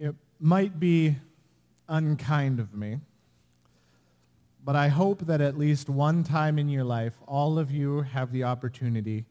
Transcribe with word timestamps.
It 0.00 0.14
might 0.40 0.80
be 0.80 1.16
unkind 1.86 2.58
of 2.58 2.72
me, 2.74 3.00
but 4.64 4.74
I 4.74 4.88
hope 4.88 5.26
that 5.26 5.42
at 5.42 5.58
least 5.58 5.90
one 5.90 6.24
time 6.24 6.58
in 6.58 6.70
your 6.70 6.84
life, 6.84 7.12
all 7.26 7.58
of 7.58 7.70
you 7.70 8.00
have 8.00 8.32
the 8.32 8.44
opportunity 8.44 9.26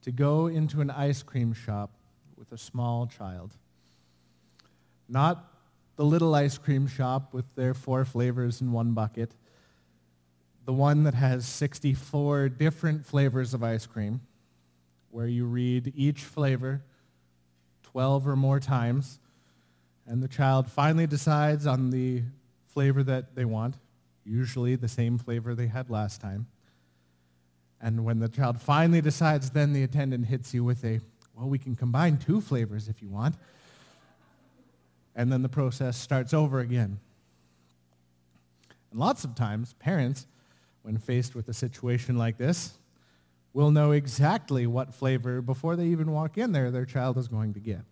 to 0.00 0.10
go 0.10 0.46
into 0.46 0.80
an 0.80 0.88
ice 0.88 1.22
cream 1.22 1.52
shop 1.52 1.90
with 2.38 2.50
a 2.52 2.56
small 2.56 3.06
child. 3.06 3.52
Not 5.10 5.44
the 5.96 6.06
little 6.06 6.34
ice 6.34 6.56
cream 6.56 6.86
shop 6.86 7.34
with 7.34 7.44
their 7.54 7.74
four 7.74 8.06
flavors 8.06 8.62
in 8.62 8.72
one 8.72 8.92
bucket, 8.92 9.34
the 10.64 10.72
one 10.72 11.02
that 11.02 11.14
has 11.14 11.44
64 11.44 12.48
different 12.48 13.04
flavors 13.04 13.52
of 13.52 13.62
ice 13.62 13.84
cream, 13.84 14.22
where 15.10 15.26
you 15.26 15.44
read 15.44 15.92
each 15.94 16.22
flavor 16.22 16.82
12 17.82 18.26
or 18.26 18.36
more 18.36 18.58
times, 18.58 19.18
and 20.06 20.22
the 20.22 20.28
child 20.28 20.70
finally 20.70 21.06
decides 21.06 21.66
on 21.66 21.90
the 21.90 22.22
flavor 22.66 23.02
that 23.02 23.34
they 23.34 23.44
want, 23.44 23.76
usually 24.24 24.74
the 24.76 24.88
same 24.88 25.18
flavor 25.18 25.54
they 25.54 25.66
had 25.66 25.90
last 25.90 26.20
time. 26.20 26.46
And 27.80 28.04
when 28.04 28.18
the 28.18 28.28
child 28.28 28.60
finally 28.60 29.00
decides, 29.00 29.50
then 29.50 29.72
the 29.72 29.82
attendant 29.82 30.26
hits 30.26 30.54
you 30.54 30.64
with 30.64 30.84
a, 30.84 31.00
well, 31.34 31.48
we 31.48 31.58
can 31.58 31.74
combine 31.74 32.16
two 32.16 32.40
flavors 32.40 32.88
if 32.88 33.02
you 33.02 33.08
want. 33.08 33.36
And 35.14 35.30
then 35.30 35.42
the 35.42 35.48
process 35.48 35.96
starts 35.96 36.34
over 36.34 36.60
again. 36.60 36.98
And 38.90 39.00
lots 39.00 39.24
of 39.24 39.34
times, 39.34 39.74
parents, 39.74 40.26
when 40.82 40.98
faced 40.98 41.34
with 41.34 41.48
a 41.48 41.54
situation 41.54 42.16
like 42.16 42.38
this, 42.38 42.78
will 43.52 43.70
know 43.70 43.92
exactly 43.92 44.66
what 44.66 44.92
flavor, 44.92 45.40
before 45.40 45.76
they 45.76 45.86
even 45.86 46.10
walk 46.10 46.36
in 46.38 46.52
there, 46.52 46.70
their 46.70 46.84
child 46.84 47.16
is 47.16 47.28
going 47.28 47.54
to 47.54 47.60
get. 47.60 47.82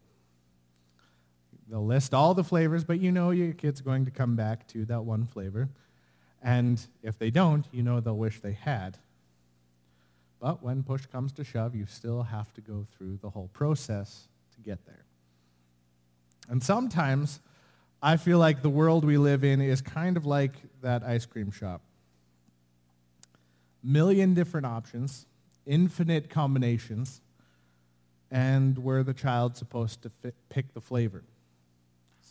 They'll 1.72 1.86
list 1.86 2.12
all 2.12 2.34
the 2.34 2.44
flavors, 2.44 2.84
but 2.84 3.00
you 3.00 3.10
know 3.10 3.30
your 3.30 3.54
kid's 3.54 3.80
going 3.80 4.04
to 4.04 4.10
come 4.10 4.36
back 4.36 4.68
to 4.68 4.84
that 4.84 5.04
one 5.04 5.24
flavor. 5.24 5.70
And 6.42 6.86
if 7.02 7.18
they 7.18 7.30
don't, 7.30 7.64
you 7.72 7.82
know 7.82 7.98
they'll 7.98 8.14
wish 8.14 8.40
they 8.40 8.52
had. 8.52 8.98
But 10.38 10.62
when 10.62 10.82
push 10.82 11.06
comes 11.06 11.32
to 11.32 11.44
shove, 11.44 11.74
you 11.74 11.86
still 11.86 12.24
have 12.24 12.52
to 12.54 12.60
go 12.60 12.86
through 12.94 13.20
the 13.22 13.30
whole 13.30 13.48
process 13.54 14.28
to 14.54 14.60
get 14.60 14.84
there. 14.84 15.06
And 16.50 16.62
sometimes 16.62 17.40
I 18.02 18.18
feel 18.18 18.38
like 18.38 18.60
the 18.60 18.68
world 18.68 19.02
we 19.06 19.16
live 19.16 19.42
in 19.42 19.62
is 19.62 19.80
kind 19.80 20.18
of 20.18 20.26
like 20.26 20.52
that 20.82 21.02
ice 21.02 21.24
cream 21.24 21.50
shop. 21.50 21.80
Million 23.82 24.34
different 24.34 24.66
options, 24.66 25.24
infinite 25.64 26.28
combinations, 26.28 27.22
and 28.30 28.76
where 28.76 29.02
the 29.02 29.14
child's 29.14 29.58
supposed 29.58 30.02
to 30.02 30.10
fit, 30.10 30.34
pick 30.50 30.74
the 30.74 30.80
flavor. 30.82 31.22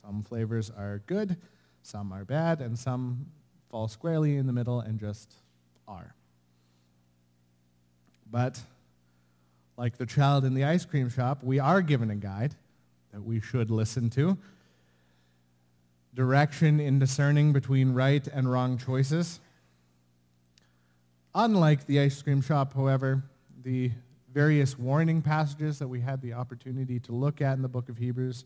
Some 0.04 0.24
flavors 0.24 0.70
are 0.70 1.02
good, 1.06 1.38
some 1.84 2.12
are 2.12 2.26
bad, 2.26 2.62
and 2.62 2.78
some 2.78 3.28
fall 3.70 3.88
squarely 3.88 4.38
in 4.38 4.48
the 4.48 4.54
middle 4.54 4.80
and 4.80 5.00
just 5.00 5.34
are. 5.88 6.14
But 8.30 8.60
like 9.78 9.98
the 9.98 10.06
child 10.06 10.46
in 10.46 10.54
the 10.54 10.64
ice 10.64 10.86
cream 10.86 11.10
shop, 11.10 11.44
we 11.44 11.60
are 11.60 11.82
given 11.82 12.12
a 12.12 12.16
guide 12.16 12.56
that 13.12 13.24
we 13.24 13.40
should 13.40 13.72
listen 13.72 14.10
to. 14.12 14.38
Direction 16.14 16.80
in 16.80 17.00
discerning 17.00 17.54
between 17.54 17.94
right 17.94 18.26
and 18.28 18.52
wrong 18.52 18.78
choices. 18.78 19.40
Unlike 21.34 21.86
the 21.88 22.00
ice 22.02 22.22
cream 22.22 22.42
shop, 22.42 22.74
however, 22.74 23.24
the 23.64 23.92
various 24.34 24.78
warning 24.78 25.22
passages 25.22 25.80
that 25.80 25.88
we 25.88 26.00
had 26.02 26.22
the 26.22 26.34
opportunity 26.34 27.00
to 27.00 27.12
look 27.14 27.42
at 27.42 27.56
in 27.56 27.62
the 27.62 27.70
book 27.70 27.90
of 27.90 27.98
Hebrews 27.98 28.46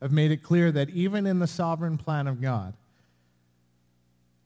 have 0.00 0.12
made 0.12 0.30
it 0.30 0.42
clear 0.42 0.70
that 0.72 0.90
even 0.90 1.26
in 1.26 1.38
the 1.38 1.46
sovereign 1.46 1.96
plan 1.96 2.26
of 2.26 2.40
God, 2.40 2.74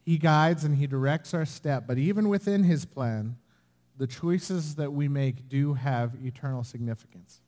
he 0.04 0.16
guides 0.16 0.64
and 0.64 0.76
he 0.76 0.86
directs 0.86 1.34
our 1.34 1.44
step, 1.44 1.84
but 1.86 1.98
even 1.98 2.28
within 2.28 2.64
his 2.64 2.84
plan, 2.84 3.36
the 3.98 4.06
choices 4.06 4.76
that 4.76 4.92
we 4.92 5.08
make 5.08 5.48
do 5.48 5.74
have 5.74 6.12
eternal 6.24 6.64
significance. 6.64 7.40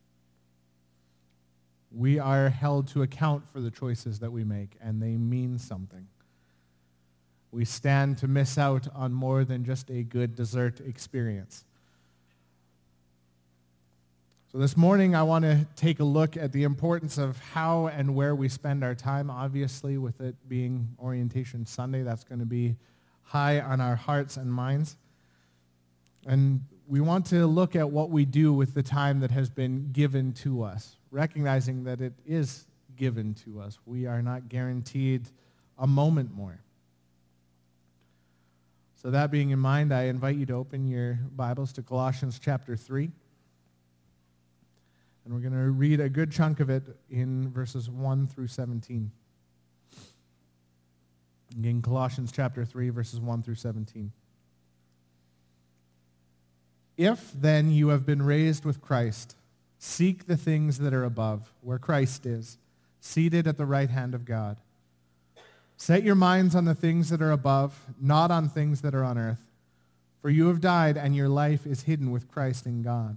We 1.93 2.19
are 2.19 2.51
held 2.51 2.89
to 2.89 3.03
account 3.03 3.49
for 3.49 3.61
the 3.61 3.71
choices 3.71 4.19
that 4.19 4.31
we 4.31 4.45
make, 4.45 4.77
and 4.81 5.01
they 5.01 5.17
mean 5.17 5.59
something. 5.59 6.07
We 7.53 7.65
stand 7.65 8.19
to 8.19 8.29
miss 8.29 8.59
out 8.59 8.87
on 8.95 9.13
more 9.13 9.45
than 9.45 9.65
just 9.65 9.91
a 9.91 10.03
good 10.03 10.35
dessert 10.37 10.81
experience. 10.81 11.65
So 14.53 14.59
this 14.59 14.77
morning, 14.77 15.15
I 15.15 15.23
want 15.23 15.45
to 15.45 15.65
take 15.77 16.01
a 16.01 16.05
look 16.05 16.37
at 16.37 16.51
the 16.51 16.65
importance 16.65 17.19
of 17.19 17.39
how 17.39 17.87
and 17.87 18.17
where 18.17 18.35
we 18.35 18.49
spend 18.49 18.83
our 18.83 18.97
time. 18.97 19.31
Obviously, 19.31 19.97
with 19.97 20.21
it 20.21 20.35
being 20.49 20.89
Orientation 20.99 21.65
Sunday, 21.65 22.03
that's 22.03 22.25
going 22.25 22.41
to 22.41 22.47
be 22.47 22.75
high 23.23 23.61
on 23.61 23.81
our 23.81 23.95
hearts 23.95 24.39
and 24.39 24.53
minds. 24.53 24.97
And 26.27 26.65
we 26.89 27.01
want 27.01 27.27
to 27.27 27.47
look 27.47 27.77
at 27.77 27.89
what 27.89 28.11
we 28.11 28.25
do 28.25 28.53
with 28.53 28.75
the 28.75 28.83
time 28.83 29.21
that 29.21 29.31
has 29.31 29.49
been 29.49 29.93
given 29.93 30.33
to 30.33 30.65
us, 30.65 30.97
recognizing 31.13 31.85
that 31.85 32.01
it 32.01 32.15
is 32.27 32.67
given 32.97 33.35
to 33.45 33.61
us. 33.61 33.79
We 33.87 34.07
are 34.07 34.21
not 34.21 34.49
guaranteed 34.49 35.29
a 35.79 35.87
moment 35.87 36.35
more. 36.35 36.59
So 39.01 39.13
that 39.13 39.31
being 39.31 39.51
in 39.51 39.61
mind, 39.61 39.95
I 39.95 40.07
invite 40.07 40.35
you 40.35 40.47
to 40.47 40.55
open 40.55 40.89
your 40.89 41.21
Bibles 41.37 41.73
to 41.75 41.83
Colossians 41.83 42.41
chapter 42.43 42.77
3. 42.77 43.13
And 45.31 45.37
we're 45.37 45.49
going 45.49 45.63
to 45.63 45.71
read 45.71 46.01
a 46.01 46.09
good 46.09 46.33
chunk 46.33 46.59
of 46.59 46.71
it 46.71 46.83
in 47.09 47.53
verses 47.53 47.89
1 47.89 48.27
through 48.27 48.49
17. 48.49 49.13
In 51.63 51.83
Colossians 51.83 52.33
chapter 52.33 52.65
3, 52.65 52.91
verses 52.91 53.21
1 53.21 53.45
through 53.45 53.55
17. 53.55 54.11
If 56.97 57.31
then 57.33 57.71
you 57.71 57.91
have 57.91 58.05
been 58.05 58.23
raised 58.23 58.65
with 58.65 58.81
Christ, 58.81 59.37
seek 59.79 60.27
the 60.27 60.37
things 60.37 60.79
that 60.81 60.93
are 60.93 61.05
above, 61.05 61.53
where 61.61 61.79
Christ 61.79 62.27
is, 62.27 62.59
seated 63.01 63.47
at 63.47 63.57
the 63.57 63.67
right 63.67 63.89
hand 63.89 64.17
of 64.17 64.25
God. 64.25 64.57
Set 65.77 66.03
your 66.03 66.17
minds 66.17 66.57
on 66.57 66.65
the 66.65 66.75
things 66.75 67.09
that 67.11 67.23
are 67.23 67.31
above, 67.31 67.85
not 68.01 68.33
on 68.33 68.49
things 68.49 68.81
that 68.81 68.97
are 68.97 69.05
on 69.05 69.17
earth. 69.17 69.49
For 70.23 70.29
you 70.29 70.49
have 70.49 70.61
died, 70.61 70.97
and 70.97 71.15
your 71.15 71.29
life 71.29 71.69
is 71.69 71.85
hidden 71.85 72.11
with 72.11 72.27
Christ 72.27 72.67
in 72.67 72.83
God. 72.83 73.17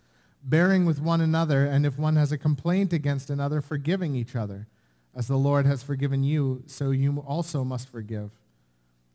bearing 0.43 0.85
with 0.85 1.01
one 1.01 1.21
another, 1.21 1.65
and 1.65 1.85
if 1.85 1.97
one 1.97 2.15
has 2.15 2.31
a 2.31 2.37
complaint 2.37 2.93
against 2.93 3.29
another, 3.29 3.61
forgiving 3.61 4.15
each 4.15 4.35
other. 4.35 4.67
As 5.13 5.27
the 5.27 5.37
Lord 5.37 5.65
has 5.65 5.83
forgiven 5.83 6.23
you, 6.23 6.63
so 6.67 6.91
you 6.91 7.17
also 7.27 7.63
must 7.63 7.89
forgive. 7.89 8.31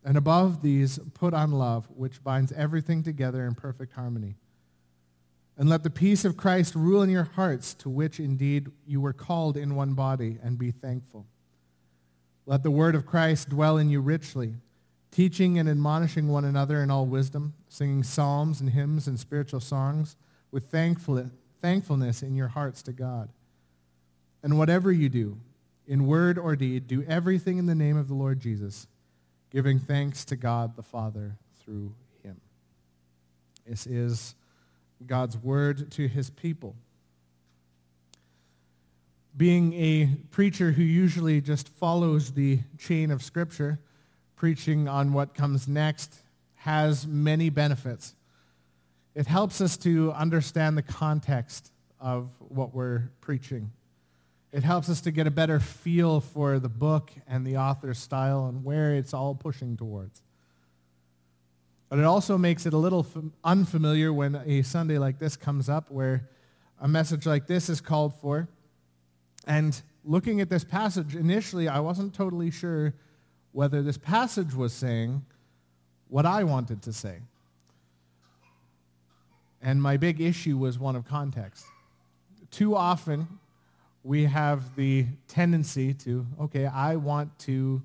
And 0.05 0.17
above 0.17 0.63
these, 0.63 0.99
put 1.15 1.35
on 1.35 1.53
love, 1.53 1.89
which 1.97 2.23
binds 2.23 2.53
everything 2.53 3.03
together 3.03 3.47
in 3.47 3.55
perfect 3.55 3.95
harmony. 3.95 4.37
And 5.59 5.69
let 5.69 5.83
the 5.83 5.91
peace 5.91 6.25
of 6.25 6.37
Christ 6.37 6.75
rule 6.75 7.03
in 7.03 7.11
your 7.11 7.25
hearts, 7.25 7.73
to 7.75 7.89
which 7.89 8.21
indeed 8.21 8.69
you 8.87 9.01
were 9.01 9.15
called 9.15 9.57
in 9.57 9.75
one 9.75 9.95
body, 9.95 10.39
and 10.43 10.59
be 10.59 10.71
thankful. 10.71 11.27
Let 12.45 12.63
the 12.63 12.71
word 12.71 12.95
of 12.95 13.07
Christ 13.07 13.49
dwell 13.49 13.79
in 13.79 13.89
you 13.89 14.01
richly, 14.01 14.55
teaching 15.11 15.59
and 15.59 15.69
admonishing 15.69 16.29
one 16.29 16.45
another 16.45 16.83
in 16.83 16.91
all 16.91 17.07
wisdom, 17.07 17.55
singing 17.69 18.03
psalms 18.03 18.61
and 18.61 18.71
hymns 18.71 19.09
and 19.09 19.19
spiritual 19.19 19.61
songs, 19.61 20.17
with 20.57 20.71
thankfulness 21.61 22.23
in 22.23 22.35
your 22.35 22.49
hearts 22.49 22.81
to 22.81 22.91
God. 22.91 23.29
And 24.43 24.57
whatever 24.57 24.91
you 24.91 25.11
do, 25.11 25.37
in 25.87 26.07
word 26.07 26.39
or 26.39 26.57
deed, 26.57 26.87
do 26.87 27.05
everything 27.07 27.59
in 27.59 27.67
the 27.67 27.75
name 27.75 27.99
of 27.99 28.09
the 28.09 28.15
Lord 28.15 28.41
Jesus, 28.41 28.87
giving 29.51 29.79
thanks 29.79 30.25
to 30.25 30.35
God 30.35 30.75
the 30.75 30.83
Father 30.83 31.37
through 31.63 31.93
him. 32.23 32.41
This 33.67 33.87
is 33.87 34.35
God's 35.07 35.37
word 35.37 35.91
to 35.91 36.09
his 36.09 36.31
people. 36.31 36.75
Being 39.37 39.75
a 39.75 40.07
preacher 40.31 40.73
who 40.73 40.83
usually 40.83 41.43
just 41.43 41.69
follows 41.69 42.33
the 42.33 42.61
chain 42.79 43.11
of 43.11 43.23
Scripture, 43.23 43.79
preaching 44.37 44.89
on 44.89 45.13
what 45.13 45.35
comes 45.35 45.69
next 45.69 46.15
has 46.55 47.07
many 47.07 47.51
benefits. 47.51 48.15
It 49.17 49.27
helps 49.27 49.63
us 49.63 49.79
to 49.79 50.13
understand 50.13 50.77
the 50.77 50.83
context 50.83 51.73
of 51.99 52.29
what 52.39 52.75
we're 52.75 53.09
preaching. 53.23 53.73
It 54.53 54.63
helps 54.63 54.91
us 54.91 55.01
to 55.01 55.11
get 55.11 55.27
a 55.27 55.31
better 55.31 55.59
feel 55.59 56.21
for 56.21 56.59
the 56.59 56.69
book 56.69 57.11
and 57.27 57.47
the 57.47 57.57
author's 57.57 57.99
style 57.99 58.45
and 58.45 58.63
where 58.63 58.95
it's 58.95 59.15
all 59.15 59.35
pushing 59.35 59.75
towards. 59.75 60.21
But 61.89 61.99
it 61.99 62.05
also 62.05 62.37
makes 62.37 62.67
it 62.67 62.75
a 62.75 62.77
little 62.77 63.07
unfamiliar 63.43 64.13
when 64.13 64.37
a 64.45 64.61
Sunday 64.61 64.99
like 64.99 65.19
this 65.19 65.35
comes 65.35 65.71
up 65.71 65.91
where 65.91 66.29
a 66.79 66.87
message 66.87 67.25
like 67.25 67.47
this 67.47 67.71
is 67.71 67.81
called 67.81 68.15
for. 68.21 68.49
And 69.47 69.81
looking 70.05 70.43
at 70.43 70.51
this 70.51 70.63
passage, 70.63 71.17
initially 71.17 71.69
I 71.69 71.81
wasn't 71.81 72.13
totally 72.13 72.51
sure 72.51 72.93
whether 73.53 73.83
this 73.83 73.97
passage 73.97 74.53
was 74.53 74.75
saying 74.75 75.25
what 76.09 76.27
I 76.27 76.45
wanted 76.45 76.83
to 76.83 76.93
say. 76.93 77.21
And 79.67 79.83
my 79.83 79.97
big 79.97 80.21
issue 80.21 80.57
was 80.57 80.79
one 80.79 80.95
of 80.95 81.05
context. 81.05 81.67
Too 82.53 82.77
often, 82.77 83.27
we 84.05 84.27
have 84.27 84.77
the 84.77 85.07
tendency 85.27 85.93
to, 85.93 86.25
okay, 86.43 86.67
I 86.67 86.95
want 86.95 87.37
to 87.41 87.83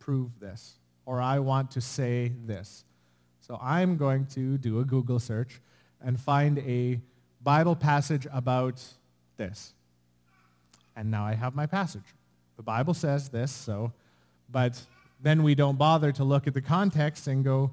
prove 0.00 0.40
this, 0.40 0.74
or 1.06 1.20
I 1.20 1.38
want 1.38 1.70
to 1.70 1.80
say 1.80 2.32
this. 2.44 2.84
So 3.38 3.56
I'm 3.62 3.96
going 3.96 4.26
to 4.34 4.58
do 4.58 4.80
a 4.80 4.84
Google 4.84 5.20
search 5.20 5.60
and 6.02 6.18
find 6.18 6.58
a 6.58 7.00
Bible 7.40 7.76
passage 7.76 8.26
about 8.32 8.82
this. 9.36 9.74
And 10.96 11.08
now 11.08 11.24
I 11.24 11.34
have 11.34 11.54
my 11.54 11.66
passage. 11.66 12.16
The 12.56 12.64
Bible 12.64 12.94
says 12.94 13.28
this, 13.28 13.52
so, 13.52 13.92
but 14.50 14.82
then 15.22 15.44
we 15.44 15.54
don't 15.54 15.78
bother 15.78 16.10
to 16.10 16.24
look 16.24 16.48
at 16.48 16.54
the 16.54 16.60
context 16.60 17.28
and 17.28 17.44
go, 17.44 17.70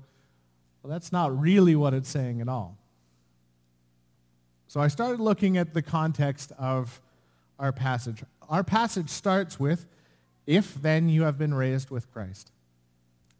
well, 0.84 0.92
that's 0.92 1.12
not 1.12 1.36
really 1.42 1.76
what 1.76 1.96
it's 1.96 2.08
saying 2.08 2.42
at 2.42 2.48
all. 2.48 2.78
So 4.72 4.80
I 4.80 4.88
started 4.88 5.20
looking 5.20 5.58
at 5.58 5.74
the 5.74 5.82
context 5.82 6.54
of 6.58 7.02
our 7.60 7.74
passage. 7.74 8.24
Our 8.48 8.64
passage 8.64 9.10
starts 9.10 9.60
with, 9.60 9.86
if 10.48 10.76
then 10.76 11.10
you 11.10 11.24
have 11.24 11.38
been 11.38 11.54
raised 11.54 11.90
with 11.90 12.10
Christ. 12.14 12.54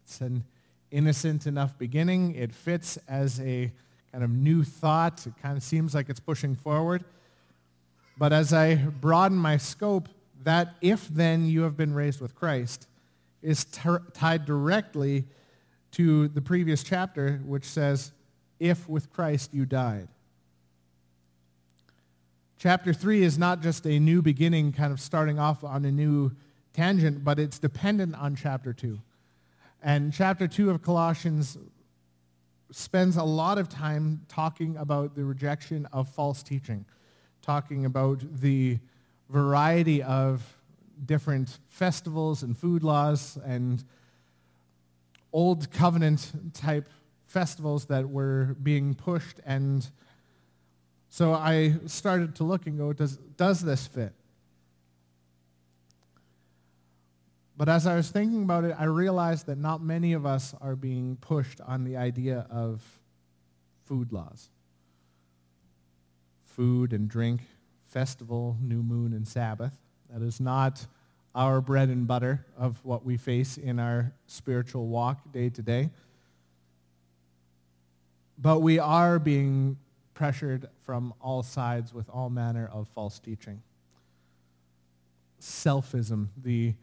It's 0.04 0.20
an 0.20 0.44
innocent 0.90 1.46
enough 1.46 1.78
beginning. 1.78 2.34
It 2.34 2.52
fits 2.52 2.98
as 3.08 3.40
a 3.40 3.72
kind 4.12 4.22
of 4.22 4.28
new 4.28 4.62
thought. 4.62 5.26
It 5.26 5.32
kind 5.40 5.56
of 5.56 5.62
seems 5.62 5.94
like 5.94 6.10
it's 6.10 6.20
pushing 6.20 6.54
forward. 6.54 7.02
But 8.18 8.34
as 8.34 8.52
I 8.52 8.74
broaden 8.74 9.38
my 9.38 9.56
scope, 9.56 10.10
that 10.44 10.74
if 10.82 11.08
then 11.08 11.46
you 11.46 11.62
have 11.62 11.78
been 11.78 11.94
raised 11.94 12.20
with 12.20 12.34
Christ 12.34 12.88
is 13.40 13.64
tied 13.64 14.44
directly 14.44 15.24
to 15.92 16.28
the 16.28 16.42
previous 16.42 16.82
chapter, 16.82 17.40
which 17.46 17.64
says, 17.64 18.12
if 18.60 18.86
with 18.86 19.10
Christ 19.10 19.54
you 19.54 19.64
died. 19.64 20.08
Chapter 22.62 22.92
3 22.92 23.24
is 23.24 23.38
not 23.38 23.60
just 23.60 23.88
a 23.88 23.98
new 23.98 24.22
beginning, 24.22 24.70
kind 24.70 24.92
of 24.92 25.00
starting 25.00 25.36
off 25.36 25.64
on 25.64 25.84
a 25.84 25.90
new 25.90 26.30
tangent, 26.72 27.24
but 27.24 27.40
it's 27.40 27.58
dependent 27.58 28.14
on 28.14 28.36
chapter 28.36 28.72
2. 28.72 29.00
And 29.82 30.12
chapter 30.12 30.46
2 30.46 30.70
of 30.70 30.80
Colossians 30.80 31.58
spends 32.70 33.16
a 33.16 33.24
lot 33.24 33.58
of 33.58 33.68
time 33.68 34.20
talking 34.28 34.76
about 34.76 35.16
the 35.16 35.24
rejection 35.24 35.88
of 35.92 36.08
false 36.08 36.44
teaching, 36.44 36.84
talking 37.40 37.84
about 37.84 38.22
the 38.40 38.78
variety 39.28 40.00
of 40.00 40.56
different 41.04 41.58
festivals 41.68 42.44
and 42.44 42.56
food 42.56 42.84
laws 42.84 43.38
and 43.44 43.82
old 45.32 45.68
covenant 45.72 46.30
type 46.54 46.88
festivals 47.26 47.86
that 47.86 48.08
were 48.08 48.54
being 48.62 48.94
pushed. 48.94 49.40
And 49.44 49.90
so 51.12 51.34
I 51.34 51.74
started 51.84 52.36
to 52.36 52.44
look 52.44 52.66
and 52.66 52.78
go, 52.78 52.94
does, 52.94 53.18
does 53.36 53.60
this 53.60 53.86
fit? 53.86 54.14
But 57.54 57.68
as 57.68 57.86
I 57.86 57.96
was 57.96 58.08
thinking 58.08 58.44
about 58.44 58.64
it, 58.64 58.74
I 58.78 58.84
realized 58.84 59.44
that 59.44 59.58
not 59.58 59.82
many 59.82 60.14
of 60.14 60.24
us 60.24 60.54
are 60.62 60.74
being 60.74 61.18
pushed 61.20 61.60
on 61.60 61.84
the 61.84 61.98
idea 61.98 62.46
of 62.48 62.82
food 63.84 64.10
laws. 64.10 64.48
Food 66.46 66.94
and 66.94 67.10
drink, 67.10 67.42
festival, 67.84 68.56
new 68.62 68.82
moon, 68.82 69.12
and 69.12 69.28
Sabbath. 69.28 69.74
That 70.08 70.22
is 70.22 70.40
not 70.40 70.86
our 71.34 71.60
bread 71.60 71.90
and 71.90 72.06
butter 72.06 72.46
of 72.56 72.82
what 72.86 73.04
we 73.04 73.18
face 73.18 73.58
in 73.58 73.78
our 73.78 74.14
spiritual 74.26 74.86
walk 74.86 75.30
day 75.30 75.50
to 75.50 75.60
day. 75.60 75.90
But 78.38 78.60
we 78.60 78.78
are 78.78 79.18
being 79.18 79.76
pressured 80.14 80.68
from 80.84 81.14
all 81.20 81.42
sides 81.42 81.92
with 81.92 82.08
all 82.08 82.30
manner 82.30 82.68
of 82.72 82.88
false 82.88 83.18
teaching. 83.18 83.62
Selfism, 85.40 86.28
the 86.42 86.74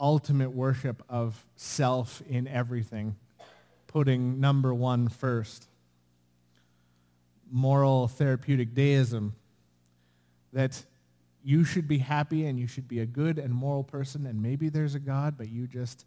ultimate 0.00 0.50
worship 0.50 1.02
of 1.08 1.44
self 1.56 2.22
in 2.28 2.46
everything, 2.46 3.16
putting 3.86 4.40
number 4.40 4.72
one 4.74 5.08
first. 5.08 5.66
Moral 7.50 8.08
therapeutic 8.08 8.74
deism, 8.74 9.34
that 10.52 10.84
you 11.42 11.64
should 11.64 11.88
be 11.88 11.98
happy 11.98 12.44
and 12.44 12.58
you 12.58 12.66
should 12.66 12.88
be 12.88 13.00
a 13.00 13.06
good 13.06 13.38
and 13.38 13.54
moral 13.54 13.84
person 13.84 14.26
and 14.26 14.42
maybe 14.42 14.68
there's 14.68 14.94
a 14.94 14.98
God, 14.98 15.36
but 15.38 15.48
you 15.48 15.66
just 15.66 16.04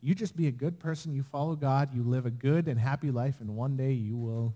you 0.00 0.14
just 0.14 0.36
be 0.36 0.46
a 0.46 0.52
good 0.52 0.78
person, 0.78 1.14
you 1.14 1.22
follow 1.22 1.56
God, 1.56 1.94
you 1.94 2.02
live 2.02 2.26
a 2.26 2.30
good 2.30 2.68
and 2.68 2.78
happy 2.78 3.10
life 3.10 3.40
and 3.40 3.56
one 3.56 3.76
day 3.76 3.92
you 3.92 4.16
will 4.16 4.54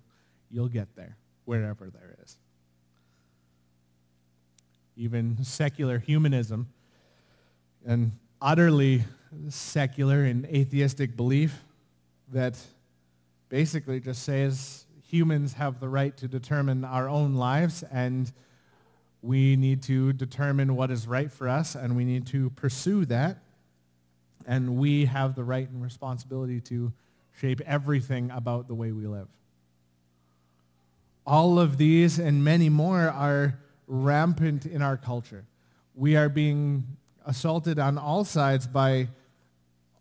you'll 0.50 0.68
get 0.68 0.94
there 0.96 1.16
wherever 1.44 1.90
there 1.90 2.16
is. 2.22 2.36
Even 4.96 5.42
secular 5.44 5.98
humanism 5.98 6.68
and 7.86 8.12
utterly 8.40 9.04
secular 9.48 10.24
and 10.24 10.46
atheistic 10.46 11.16
belief 11.16 11.62
that 12.32 12.58
basically 13.48 14.00
just 14.00 14.22
says 14.24 14.84
humans 15.08 15.54
have 15.54 15.80
the 15.80 15.88
right 15.88 16.16
to 16.16 16.28
determine 16.28 16.84
our 16.84 17.08
own 17.08 17.34
lives 17.34 17.82
and 17.90 18.32
we 19.22 19.56
need 19.56 19.82
to 19.84 20.12
determine 20.12 20.76
what 20.76 20.90
is 20.90 21.06
right 21.06 21.30
for 21.30 21.48
us, 21.48 21.74
and 21.74 21.96
we 21.96 22.04
need 22.04 22.26
to 22.28 22.50
pursue 22.50 23.04
that. 23.06 23.38
And 24.46 24.76
we 24.76 25.06
have 25.06 25.34
the 25.34 25.44
right 25.44 25.68
and 25.68 25.82
responsibility 25.82 26.60
to 26.62 26.92
shape 27.40 27.60
everything 27.66 28.30
about 28.30 28.68
the 28.68 28.74
way 28.74 28.92
we 28.92 29.06
live. 29.06 29.28
All 31.28 31.60
of 31.60 31.76
these 31.76 32.18
and 32.18 32.42
many 32.42 32.70
more 32.70 33.10
are 33.10 33.58
rampant 33.86 34.64
in 34.64 34.80
our 34.80 34.96
culture. 34.96 35.44
We 35.94 36.16
are 36.16 36.30
being 36.30 36.86
assaulted 37.26 37.78
on 37.78 37.98
all 37.98 38.24
sides 38.24 38.66
by 38.66 39.08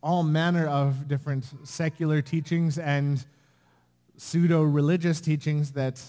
all 0.01 0.23
manner 0.23 0.67
of 0.67 1.09
different 1.09 1.43
secular 1.67 2.21
teachings 2.21 2.77
and 2.77 3.25
pseudo-religious 4.15 5.19
teachings 5.19 5.73
that 5.73 6.01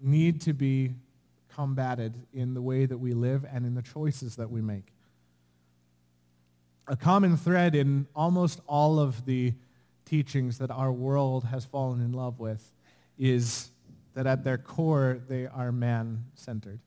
need 0.00 0.40
to 0.42 0.52
be 0.52 0.92
combated 1.52 2.14
in 2.32 2.54
the 2.54 2.62
way 2.62 2.86
that 2.86 2.98
we 2.98 3.12
live 3.12 3.44
and 3.52 3.66
in 3.66 3.74
the 3.74 3.82
choices 3.82 4.36
that 4.36 4.52
we 4.52 4.60
make. 4.60 4.92
A 6.86 6.94
common 6.94 7.36
thread 7.36 7.74
in 7.74 8.06
almost 8.14 8.60
all 8.68 9.00
of 9.00 9.26
the 9.26 9.52
teachings 10.04 10.58
that 10.58 10.70
our 10.70 10.92
world 10.92 11.42
has 11.46 11.64
fallen 11.64 12.00
in 12.00 12.12
love 12.12 12.38
with 12.38 12.70
is 13.18 13.69
that 14.14 14.26
at 14.26 14.44
their 14.44 14.58
core 14.58 15.20
they 15.28 15.46
are 15.46 15.72
man-centered. 15.72 16.80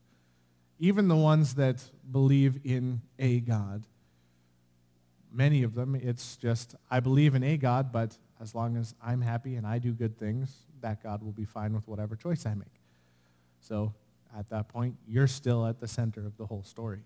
Even 0.78 1.08
the 1.08 1.16
ones 1.16 1.54
that 1.54 1.82
believe 2.10 2.60
in 2.64 3.00
a 3.18 3.40
God. 3.40 3.84
Many 5.32 5.62
of 5.62 5.74
them, 5.74 5.94
it's 5.94 6.36
just, 6.36 6.74
I 6.90 7.00
believe 7.00 7.34
in 7.34 7.42
a 7.42 7.56
God, 7.56 7.90
but 7.90 8.16
as 8.40 8.54
long 8.54 8.76
as 8.76 8.94
I'm 9.02 9.20
happy 9.20 9.56
and 9.56 9.66
I 9.66 9.78
do 9.78 9.92
good 9.92 10.18
things, 10.18 10.54
that 10.80 11.02
God 11.02 11.22
will 11.22 11.32
be 11.32 11.44
fine 11.44 11.72
with 11.72 11.88
whatever 11.88 12.14
choice 12.14 12.44
I 12.44 12.54
make. 12.54 12.68
So 13.60 13.94
at 14.36 14.48
that 14.50 14.68
point, 14.68 14.96
you're 15.08 15.26
still 15.26 15.64
at 15.66 15.80
the 15.80 15.88
center 15.88 16.26
of 16.26 16.36
the 16.36 16.46
whole 16.46 16.62
story. 16.64 17.00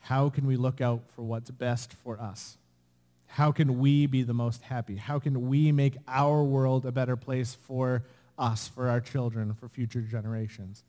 How 0.00 0.28
can 0.28 0.46
we 0.46 0.56
look 0.56 0.80
out 0.80 1.02
for 1.14 1.22
what's 1.22 1.50
best 1.50 1.94
for 1.94 2.20
us? 2.20 2.56
How 3.26 3.52
can 3.52 3.78
we 3.78 4.06
be 4.06 4.22
the 4.22 4.34
most 4.34 4.62
happy? 4.62 4.96
How 4.96 5.18
can 5.18 5.48
we 5.48 5.72
make 5.72 5.96
our 6.06 6.42
world 6.42 6.84
a 6.84 6.92
better 6.92 7.16
place 7.16 7.56
for 7.66 8.04
us, 8.42 8.68
for 8.68 8.88
our 8.88 9.00
children, 9.00 9.54
for 9.54 9.68
future 9.68 10.00
generations? 10.00 10.82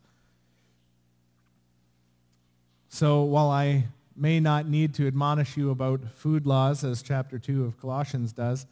So 2.89 3.22
while 3.22 3.50
I 3.50 3.86
may 4.15 4.39
not 4.39 4.67
need 4.67 4.93
to 4.95 5.07
admonish 5.07 5.55
you 5.55 5.72
about 5.72 6.01
food 6.15 6.45
laws 6.45 6.83
as 6.83 7.01
chapter 7.01 7.39
2 7.39 7.65
of 7.65 7.79
Colossians 7.79 8.33
does, 8.33 8.65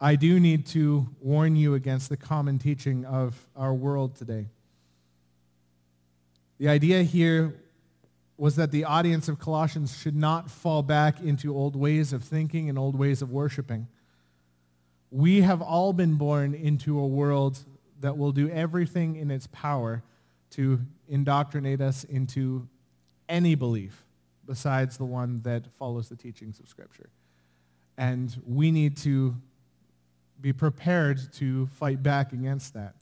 I 0.00 0.16
do 0.16 0.40
need 0.40 0.66
to 0.66 1.08
warn 1.20 1.56
you 1.56 1.74
against 1.74 2.08
the 2.08 2.16
common 2.16 2.58
teaching 2.58 3.04
of 3.04 3.46
our 3.56 3.74
world 3.74 4.16
today. 4.16 4.46
The 6.58 6.68
idea 6.68 7.02
here 7.02 7.54
was 8.36 8.56
that 8.56 8.70
the 8.70 8.84
audience 8.84 9.28
of 9.28 9.38
Colossians 9.38 9.96
should 9.98 10.16
not 10.16 10.50
fall 10.50 10.82
back 10.82 11.20
into 11.20 11.54
old 11.54 11.76
ways 11.76 12.12
of 12.12 12.24
thinking 12.24 12.68
and 12.68 12.78
old 12.78 12.96
ways 12.96 13.20
of 13.20 13.30
worshiping. 13.30 13.86
We 15.10 15.42
have 15.42 15.60
all 15.60 15.92
been 15.92 16.14
born 16.14 16.54
into 16.54 16.98
a 16.98 17.06
world 17.06 17.58
that 18.00 18.16
will 18.16 18.32
do 18.32 18.48
everything 18.50 19.16
in 19.16 19.30
its 19.30 19.46
power 19.48 20.02
to 20.50 20.80
indoctrinate 21.08 21.80
us 21.80 22.04
into 22.04 22.66
any 23.28 23.54
belief 23.54 24.04
besides 24.46 24.96
the 24.96 25.04
one 25.04 25.40
that 25.42 25.64
follows 25.78 26.08
the 26.08 26.16
teachings 26.16 26.58
of 26.58 26.68
Scripture. 26.68 27.08
And 27.96 28.34
we 28.46 28.70
need 28.70 28.96
to 28.98 29.36
be 30.40 30.52
prepared 30.52 31.32
to 31.34 31.66
fight 31.66 32.02
back 32.02 32.32
against 32.32 32.74
that. 32.74 32.94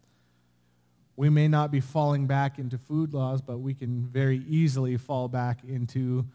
We 1.17 1.31
may 1.31 1.49
not 1.49 1.71
be 1.71 1.81
falling 1.81 2.26
back 2.26 2.59
into 2.59 2.78
food 2.78 3.14
laws, 3.14 3.40
but 3.40 3.59
we 3.59 3.75
can 3.75 4.07
very 4.07 4.43
easily 4.49 4.97
fall 4.97 5.28
back 5.28 5.61
into 5.67 6.26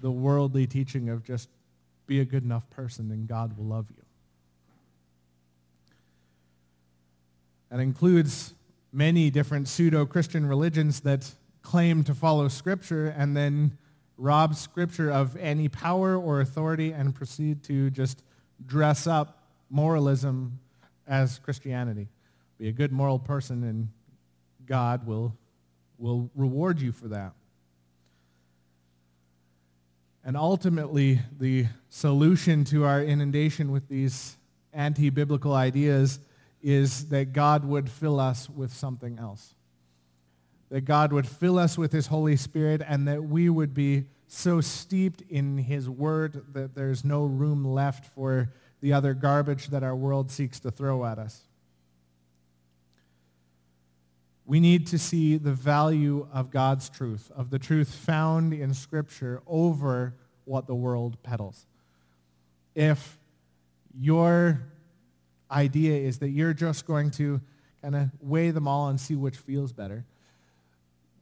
the 0.00 0.10
worldly 0.10 0.66
teaching 0.66 1.08
of 1.08 1.24
just 1.24 1.48
be 2.06 2.20
a 2.20 2.24
good 2.24 2.44
enough 2.44 2.68
person 2.70 3.10
and 3.10 3.28
God 3.28 3.56
will 3.56 3.66
love 3.66 3.88
you. 3.90 4.02
That 7.70 7.80
includes 7.80 8.54
many 8.92 9.30
different 9.30 9.68
pseudo-Christian 9.68 10.46
religions 10.46 11.00
that 11.00 11.32
claim 11.62 12.02
to 12.04 12.14
follow 12.14 12.48
Scripture 12.48 13.14
and 13.16 13.36
then 13.36 13.78
rob 14.16 14.54
Scripture 14.54 15.10
of 15.10 15.36
any 15.36 15.68
power 15.68 16.16
or 16.16 16.40
authority 16.40 16.92
and 16.92 17.14
proceed 17.14 17.62
to 17.64 17.90
just 17.90 18.22
dress 18.66 19.06
up 19.06 19.44
moralism 19.70 20.58
as 21.06 21.38
Christianity. 21.38 22.08
Be 22.58 22.68
a 22.68 22.72
good 22.72 22.92
moral 22.92 23.18
person 23.18 23.64
and 23.64 23.88
God 24.66 25.06
will, 25.06 25.36
will 25.98 26.30
reward 26.34 26.80
you 26.80 26.92
for 26.92 27.08
that. 27.08 27.32
And 30.24 30.36
ultimately, 30.36 31.20
the 31.38 31.66
solution 31.88 32.64
to 32.64 32.84
our 32.84 33.02
inundation 33.02 33.72
with 33.72 33.88
these 33.88 34.36
anti-biblical 34.72 35.54
ideas 35.54 36.18
is 36.62 37.08
that 37.08 37.32
God 37.32 37.64
would 37.64 37.88
fill 37.88 38.20
us 38.20 38.48
with 38.48 38.72
something 38.72 39.18
else 39.18 39.54
that 40.70 40.82
God 40.82 41.12
would 41.12 41.26
fill 41.26 41.58
us 41.58 41.76
with 41.76 41.92
his 41.92 42.06
Holy 42.06 42.36
Spirit 42.36 42.80
and 42.86 43.06
that 43.08 43.24
we 43.24 43.50
would 43.50 43.74
be 43.74 44.06
so 44.28 44.60
steeped 44.60 45.20
in 45.28 45.58
his 45.58 45.90
word 45.90 46.44
that 46.54 46.74
there's 46.74 47.04
no 47.04 47.24
room 47.24 47.64
left 47.64 48.06
for 48.06 48.52
the 48.80 48.92
other 48.92 49.12
garbage 49.12 49.66
that 49.68 49.82
our 49.82 49.96
world 49.96 50.30
seeks 50.30 50.60
to 50.60 50.70
throw 50.70 51.04
at 51.04 51.18
us. 51.18 51.42
We 54.46 54.60
need 54.60 54.86
to 54.88 54.98
see 54.98 55.36
the 55.36 55.52
value 55.52 56.26
of 56.32 56.50
God's 56.50 56.88
truth, 56.88 57.30
of 57.36 57.50
the 57.50 57.58
truth 57.58 57.92
found 57.92 58.52
in 58.52 58.72
Scripture 58.72 59.42
over 59.46 60.14
what 60.44 60.66
the 60.66 60.74
world 60.74 61.20
peddles. 61.22 61.66
If 62.74 63.18
your 63.92 64.62
idea 65.50 65.96
is 65.96 66.18
that 66.18 66.30
you're 66.30 66.54
just 66.54 66.86
going 66.86 67.10
to 67.12 67.40
kind 67.82 67.94
of 67.94 68.10
weigh 68.20 68.50
them 68.50 68.68
all 68.68 68.88
and 68.88 69.00
see 69.00 69.16
which 69.16 69.36
feels 69.36 69.72
better, 69.72 70.04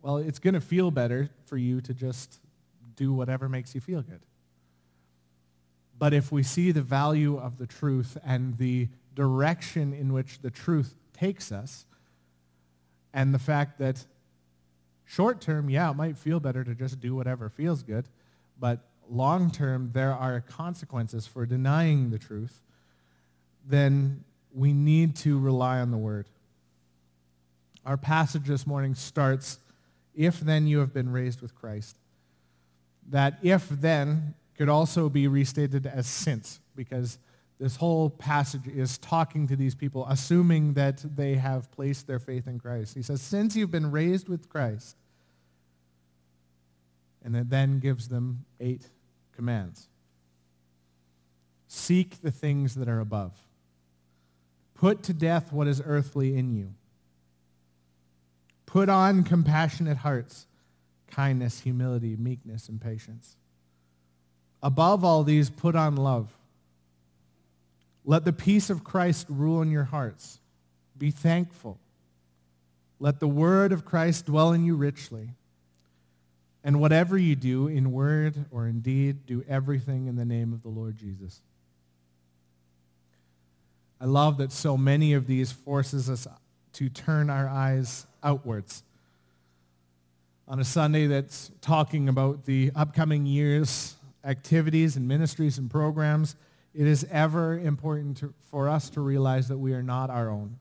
well, 0.02 0.18
it's 0.18 0.38
going 0.38 0.54
to 0.54 0.61
feel 0.61 0.90
better 0.90 1.30
for 1.47 1.56
you 1.56 1.80
to 1.82 1.94
just 1.94 2.38
do 2.97 3.12
whatever 3.12 3.49
makes 3.49 3.75
you 3.75 3.80
feel 3.80 4.02
good. 4.02 4.20
But 5.99 6.14
if 6.14 6.30
we 6.30 6.42
see 6.42 6.70
the 6.70 6.82
value 6.82 7.38
of 7.38 7.58
the 7.58 7.66
truth 7.66 8.16
and 8.25 8.56
the 8.58 8.88
direction 9.14 9.92
in 9.92 10.12
which 10.12 10.40
the 10.40 10.50
truth 10.50 10.94
takes 11.12 11.50
us, 11.50 11.85
and 13.12 13.35
the 13.35 13.38
fact 13.38 13.78
that 13.78 14.04
short 15.04 15.40
term, 15.40 15.68
yeah, 15.68 15.90
it 15.90 15.94
might 15.94 16.16
feel 16.16 16.38
better 16.38 16.62
to 16.62 16.75
just 16.75 17.00
do 17.00 17.14
whatever 17.16 17.49
feels 17.49 17.82
good, 17.82 18.06
but 18.61 18.80
long 19.11 19.50
term, 19.50 19.90
there 19.92 20.12
are 20.12 20.40
consequences 20.40 21.26
for 21.26 21.47
denying 21.47 22.11
the 22.11 22.18
truth, 22.18 22.61
then 23.67 24.25
we 24.55 24.73
need 24.73 25.17
to 25.17 25.38
rely 25.38 25.79
on 25.79 25.91
the 25.91 25.99
word. 25.99 26.27
Our 27.85 27.97
passage 27.97 28.47
this 28.47 28.67
morning 28.67 28.95
starts 28.95 29.59
if 30.15 30.41
then 30.41 30.67
you 30.67 30.81
have 30.81 30.93
been 30.93 31.11
raised 31.12 31.41
with 31.41 31.55
Christ. 31.55 31.97
That 33.11 33.38
if 33.43 33.69
then 33.69 34.35
could 34.57 34.69
also 34.69 35.09
be 35.09 35.29
restated 35.29 35.87
as 35.87 36.07
since, 36.07 36.61
because 36.75 37.19
this 37.59 37.77
whole 37.77 38.11
passage 38.11 38.67
is 38.67 38.99
talking 38.99 39.47
to 39.49 39.57
these 39.57 39.75
people, 39.75 40.07
assuming 40.09 40.75
that 40.75 41.05
they 41.17 41.35
have 41.35 41.71
placed 41.73 42.07
their 42.07 42.19
faith 42.19 42.47
in 42.47 42.59
Christ. 42.59 42.95
He 42.95 43.03
says, 43.03 43.23
since 43.23 43.57
you've 43.57 43.71
been 43.71 43.91
raised 43.91 44.29
with 44.29 44.49
Christ, 44.49 44.97
and 47.25 47.35
it 47.37 47.50
then 47.50 47.79
gives 47.81 48.09
them 48.09 48.45
eight 48.61 48.88
commands. 49.35 49.88
Seek 51.67 52.21
the 52.23 52.31
things 52.31 52.75
that 52.77 52.88
are 52.88 53.00
above. 53.00 53.33
Put 54.78 55.02
to 55.04 55.12
death 55.12 55.52
what 55.52 55.68
is 55.68 55.82
earthly 55.85 56.37
in 56.37 56.54
you 56.54 56.73
Put 58.68 58.90
on 58.90 59.25
compassionate 59.25 59.97
hearts, 59.97 60.47
kindness, 61.11 61.61
humility, 61.61 62.16
meekness, 62.16 62.68
and 62.68 62.78
patience. 62.78 63.35
Above 64.62 65.06
all 65.06 65.25
these, 65.25 65.49
put 65.49 65.75
on 65.75 65.97
love. 65.97 66.30
Let 68.04 68.26
the 68.26 68.32
peace 68.35 68.68
of 68.68 68.85
Christ 68.85 69.25
rule 69.30 69.62
in 69.62 69.70
your 69.70 69.85
hearts. 69.85 70.38
Be 70.99 71.11
thankful. 71.11 71.78
Let 73.00 73.20
the 73.20 73.28
word 73.28 73.73
of 73.73 73.87
Christ 73.87 74.26
dwell 74.26 74.52
in 74.52 74.66
you 74.66 74.76
richly. 74.76 75.30
And 76.62 76.78
whatever 76.78 77.16
you 77.16 77.37
do, 77.37 77.68
in 77.68 77.90
word 77.90 78.44
or 78.50 78.66
in 78.66 78.80
deed, 78.80 79.25
do 79.25 79.42
everything 79.49 80.08
in 80.08 80.16
the 80.16 80.26
name 80.26 80.52
of 80.52 80.62
the 80.62 80.68
Lord 80.68 80.99
Jesus. 80.99 81.40
I 84.00 84.05
love 84.05 84.38
that 84.38 84.52
so 84.52 84.76
many 84.76 85.12
of 85.14 85.26
these 85.26 85.50
forces 85.50 86.09
us 86.09 86.26
to 86.75 86.88
turn 86.88 87.31
our 87.31 87.49
eyes 87.49 88.07
outwards. 88.23 88.83
On 90.47 90.61
a 90.61 90.64
Sunday 90.64 91.07
that's 91.07 91.50
talking 91.61 92.09
about 92.09 92.45
the 92.45 92.71
upcoming 92.75 93.26
year's 93.26 93.97
activities 94.25 94.97
and 94.97 95.09
ministries 95.09 95.59
and 95.59 95.71
programs, 95.71 96.37
it 96.75 96.87
is 96.87 97.07
ever 97.11 97.59
important 97.59 98.19
to, 98.19 98.33
for 98.50 98.69
us 98.69 98.88
to 98.90 99.00
realize 99.00 99.49
that 99.49 99.59
we 99.59 99.73
are 99.73 99.83
not 99.83 100.11
our 100.11 100.31
own. 100.31 100.59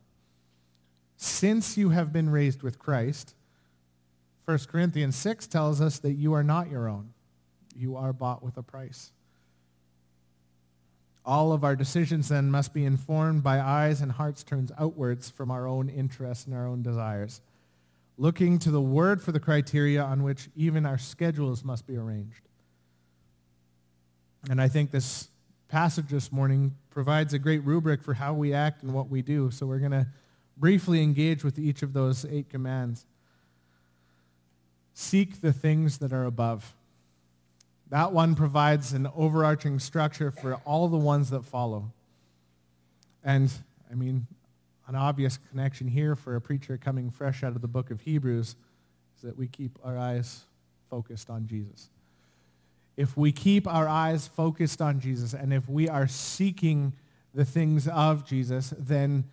Since 1.15 1.77
you 1.77 1.89
have 1.89 2.11
been 2.11 2.29
raised 2.29 2.63
with 2.63 2.79
Christ, 2.79 3.35
1 4.45 4.59
Corinthians 4.69 5.15
6 5.15 5.47
tells 5.47 5.81
us 5.81 5.99
that 5.99 6.13
you 6.13 6.33
are 6.33 6.43
not 6.43 6.69
your 6.69 6.87
own. 6.87 7.13
You 7.75 7.97
are 7.97 8.13
bought 8.13 8.41
with 8.41 8.57
a 8.57 8.63
price. 8.63 9.11
All 11.27 11.51
of 11.51 11.65
our 11.65 11.75
decisions 11.75 12.29
then 12.29 12.49
must 12.49 12.73
be 12.73 12.85
informed 12.85 13.43
by 13.43 13.59
eyes 13.59 13.99
and 13.99 14.13
hearts 14.13 14.43
turned 14.43 14.71
outwards 14.79 15.29
from 15.29 15.51
our 15.51 15.67
own 15.67 15.89
interests 15.89 16.45
and 16.45 16.55
our 16.55 16.65
own 16.65 16.81
desires, 16.81 17.41
looking 18.17 18.57
to 18.59 18.71
the 18.71 18.81
Word 18.81 19.21
for 19.21 19.33
the 19.33 19.39
criteria 19.39 20.01
on 20.01 20.23
which 20.23 20.47
even 20.55 20.85
our 20.85 20.97
schedules 20.97 21.65
must 21.65 21.85
be 21.85 21.97
arranged. 21.97 22.47
And 24.49 24.61
I 24.61 24.69
think 24.69 24.91
this 24.91 25.27
passage 25.67 26.07
this 26.07 26.31
morning 26.31 26.73
provides 26.91 27.33
a 27.33 27.39
great 27.39 27.61
rubric 27.65 28.01
for 28.01 28.13
how 28.13 28.33
we 28.33 28.53
act 28.53 28.83
and 28.83 28.93
what 28.93 29.09
we 29.09 29.21
do. 29.21 29.51
So 29.51 29.65
we're 29.65 29.79
going 29.79 29.91
to 29.91 30.07
briefly 30.55 31.03
engage 31.03 31.43
with 31.43 31.59
each 31.59 31.83
of 31.83 31.91
those 31.91 32.25
eight 32.31 32.49
commands. 32.49 33.05
Seek 34.93 35.41
the 35.41 35.51
things 35.51 35.97
that 35.97 36.13
are 36.13 36.23
above. 36.23 36.73
That 37.89 38.11
one 38.11 38.35
provides 38.35 38.93
an 38.93 39.07
overarching 39.15 39.79
structure 39.79 40.31
for 40.31 40.55
all 40.65 40.87
the 40.87 40.97
ones 40.97 41.29
that 41.29 41.45
follow. 41.45 41.91
And, 43.23 43.51
I 43.89 43.95
mean, 43.95 44.27
an 44.87 44.95
obvious 44.95 45.39
connection 45.49 45.87
here 45.87 46.15
for 46.15 46.35
a 46.35 46.41
preacher 46.41 46.77
coming 46.77 47.09
fresh 47.09 47.43
out 47.43 47.55
of 47.55 47.61
the 47.61 47.67
book 47.67 47.91
of 47.91 48.01
Hebrews 48.01 48.55
is 49.15 49.21
that 49.21 49.37
we 49.37 49.47
keep 49.47 49.77
our 49.83 49.97
eyes 49.97 50.45
focused 50.89 51.29
on 51.29 51.47
Jesus. 51.47 51.89
If 52.95 53.15
we 53.15 53.31
keep 53.31 53.67
our 53.67 53.87
eyes 53.87 54.27
focused 54.27 54.81
on 54.81 54.99
Jesus 54.99 55.33
and 55.33 55.53
if 55.53 55.69
we 55.69 55.87
are 55.87 56.07
seeking 56.07 56.93
the 57.33 57.45
things 57.45 57.87
of 57.87 58.25
Jesus, 58.25 58.73
then 58.77 59.25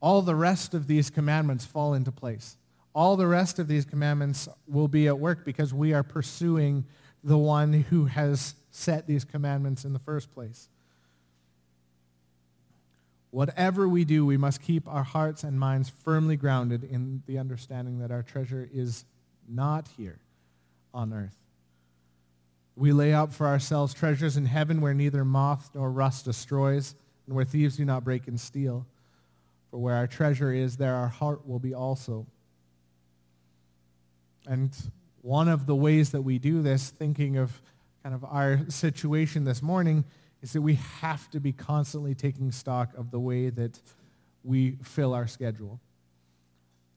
all 0.00 0.22
the 0.22 0.34
rest 0.34 0.74
of 0.74 0.86
these 0.86 1.10
commandments 1.10 1.64
fall 1.64 1.94
into 1.94 2.12
place. 2.12 2.56
All 2.94 3.16
the 3.16 3.26
rest 3.26 3.58
of 3.58 3.68
these 3.68 3.84
commandments 3.84 4.48
will 4.66 4.88
be 4.88 5.06
at 5.06 5.18
work 5.18 5.44
because 5.44 5.72
we 5.72 5.92
are 5.92 6.02
pursuing 6.02 6.84
the 7.24 7.38
one 7.38 7.72
who 7.72 8.06
has 8.06 8.54
set 8.70 9.06
these 9.06 9.24
commandments 9.24 9.84
in 9.84 9.92
the 9.92 9.98
first 9.98 10.32
place. 10.32 10.68
Whatever 13.30 13.88
we 13.88 14.04
do, 14.04 14.24
we 14.24 14.36
must 14.36 14.62
keep 14.62 14.88
our 14.88 15.02
hearts 15.02 15.44
and 15.44 15.58
minds 15.60 15.92
firmly 16.04 16.36
grounded 16.36 16.84
in 16.84 17.22
the 17.26 17.38
understanding 17.38 17.98
that 17.98 18.10
our 18.10 18.22
treasure 18.22 18.68
is 18.72 19.04
not 19.48 19.88
here 19.96 20.18
on 20.94 21.12
earth, 21.12 21.36
We 22.78 22.92
lay 22.92 23.12
up 23.12 23.32
for 23.32 23.48
ourselves 23.48 23.92
treasures 23.92 24.36
in 24.36 24.46
heaven 24.46 24.80
where 24.80 24.94
neither 24.94 25.24
moth 25.24 25.70
nor 25.74 25.90
rust 25.90 26.24
destroys, 26.24 26.94
and 27.26 27.34
where 27.34 27.44
thieves 27.44 27.76
do 27.76 27.84
not 27.84 28.04
break 28.04 28.28
and 28.28 28.38
steal. 28.38 28.86
For 29.70 29.78
where 29.78 29.96
our 29.96 30.06
treasure 30.06 30.52
is, 30.52 30.76
there 30.76 30.94
our 30.94 31.08
heart 31.08 31.46
will 31.46 31.58
be 31.58 31.74
also. 31.74 32.24
And 34.46 34.70
one 35.22 35.48
of 35.48 35.66
the 35.66 35.74
ways 35.74 36.10
that 36.10 36.22
we 36.22 36.38
do 36.38 36.62
this, 36.62 36.90
thinking 36.90 37.36
of 37.36 37.60
kind 38.02 38.14
of 38.14 38.24
our 38.24 38.60
situation 38.68 39.44
this 39.44 39.62
morning, 39.62 40.04
is 40.42 40.52
that 40.52 40.62
we 40.62 40.74
have 40.74 41.28
to 41.30 41.40
be 41.40 41.52
constantly 41.52 42.14
taking 42.14 42.52
stock 42.52 42.96
of 42.96 43.10
the 43.10 43.18
way 43.18 43.50
that 43.50 43.80
we 44.44 44.76
fill 44.82 45.14
our 45.14 45.26
schedule. 45.26 45.80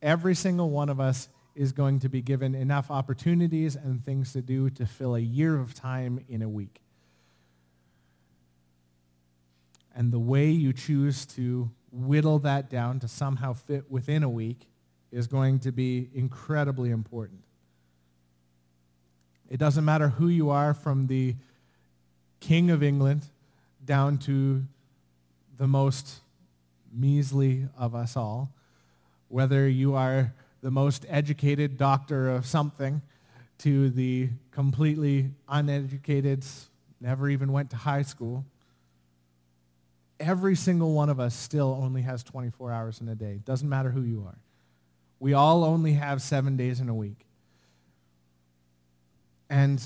Every 0.02 0.36
single 0.36 0.70
one 0.70 0.90
of 0.90 1.00
us 1.00 1.28
is 1.56 1.72
going 1.72 2.00
to 2.00 2.10
be 2.10 2.22
given 2.22 2.56
enough 2.56 2.90
opportunities 2.90 3.76
and 3.76 4.04
things 4.04 4.34
to 4.34 4.42
do 4.42 4.70
to 4.70 4.86
fill 4.86 5.16
a 5.16 5.20
year 5.20 5.60
of 5.60 5.74
time 5.74 6.24
in 6.30 6.42
a 6.42 6.50
week. 6.50 6.82
And 9.96 10.12
the 10.12 10.20
way 10.20 10.50
you 10.50 10.72
choose 10.72 11.26
to 11.28 11.70
whittle 11.92 12.40
that 12.40 12.70
down 12.70 13.00
to 13.00 13.08
somehow 13.08 13.54
fit 13.54 13.92
within 13.92 14.24
a 14.24 14.30
week 14.30 14.68
is 15.12 15.28
going 15.28 15.60
to 15.60 15.72
be 15.72 16.10
incredibly 16.14 16.90
important. 16.90 17.42
It 19.52 19.60
doesn't 19.60 19.84
matter 19.84 20.08
who 20.08 20.30
you 20.30 20.50
are 20.50 20.74
from 20.74 21.08
the 21.08 21.36
King 22.40 22.72
of 22.72 22.82
England 22.82 23.24
down 23.84 24.18
to 24.20 24.64
the 25.58 25.68
most 25.68 26.22
measly 26.94 27.68
of 27.78 27.94
us 27.94 28.16
all, 28.16 28.50
whether 29.28 29.68
you 29.68 29.94
are 29.94 30.34
the 30.62 30.72
most 30.72 31.06
educated 31.10 31.78
doctor 31.78 32.30
of 32.30 32.46
something 32.46 33.02
to 33.58 33.90
the 33.90 34.30
completely 34.52 35.32
uneducated, 35.50 36.46
never 37.02 37.28
even 37.28 37.52
went 37.52 37.72
to 37.72 37.76
high 37.76 38.04
school. 38.04 38.46
Every 40.18 40.56
single 40.56 40.94
one 40.94 41.10
of 41.10 41.20
us 41.20 41.36
still 41.36 41.78
only 41.84 42.04
has 42.04 42.24
24 42.24 42.72
hours 42.72 43.02
in 43.02 43.10
a 43.10 43.16
day. 43.16 43.42
Doesn't 43.44 43.68
matter 43.68 43.92
who 43.92 44.02
you 44.02 44.24
are. 44.26 44.38
We 45.20 45.34
all 45.34 45.66
only 45.66 45.92
have 45.94 46.22
seven 46.22 46.56
days 46.56 46.80
in 46.80 46.88
a 46.88 46.96
week. 46.96 47.26
And 49.52 49.84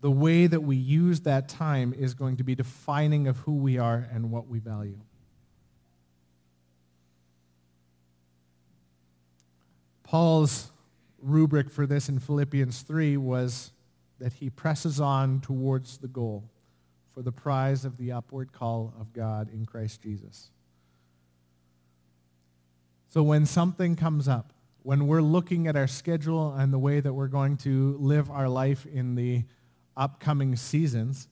the 0.00 0.10
way 0.10 0.48
that 0.48 0.60
we 0.60 0.74
use 0.74 1.20
that 1.20 1.48
time 1.48 1.94
is 1.96 2.12
going 2.12 2.38
to 2.38 2.44
be 2.44 2.56
defining 2.56 3.28
of 3.28 3.38
who 3.38 3.54
we 3.54 3.78
are 3.78 4.08
and 4.12 4.32
what 4.32 4.48
we 4.48 4.58
value. 4.58 4.98
Paul's 10.02 10.72
rubric 11.22 11.70
for 11.70 11.86
this 11.86 12.08
in 12.08 12.18
Philippians 12.18 12.82
3 12.82 13.16
was 13.16 13.70
that 14.18 14.32
he 14.32 14.50
presses 14.50 15.00
on 15.00 15.40
towards 15.40 15.98
the 15.98 16.08
goal 16.08 16.50
for 17.14 17.22
the 17.22 17.30
prize 17.30 17.84
of 17.84 17.96
the 17.96 18.10
upward 18.10 18.52
call 18.52 18.92
of 19.00 19.12
God 19.12 19.48
in 19.52 19.66
Christ 19.66 20.02
Jesus. 20.02 20.50
So 23.08 23.22
when 23.22 23.46
something 23.46 23.94
comes 23.94 24.26
up, 24.26 24.52
when 24.82 25.06
we're 25.06 25.22
looking 25.22 25.66
at 25.66 25.76
our 25.76 25.86
schedule 25.86 26.54
and 26.54 26.72
the 26.72 26.78
way 26.78 27.00
that 27.00 27.12
we're 27.12 27.28
going 27.28 27.56
to 27.58 27.96
live 27.98 28.30
our 28.30 28.48
life 28.48 28.86
in 28.86 29.14
the 29.14 29.44
upcoming 29.96 30.56
seasons, 30.56 31.28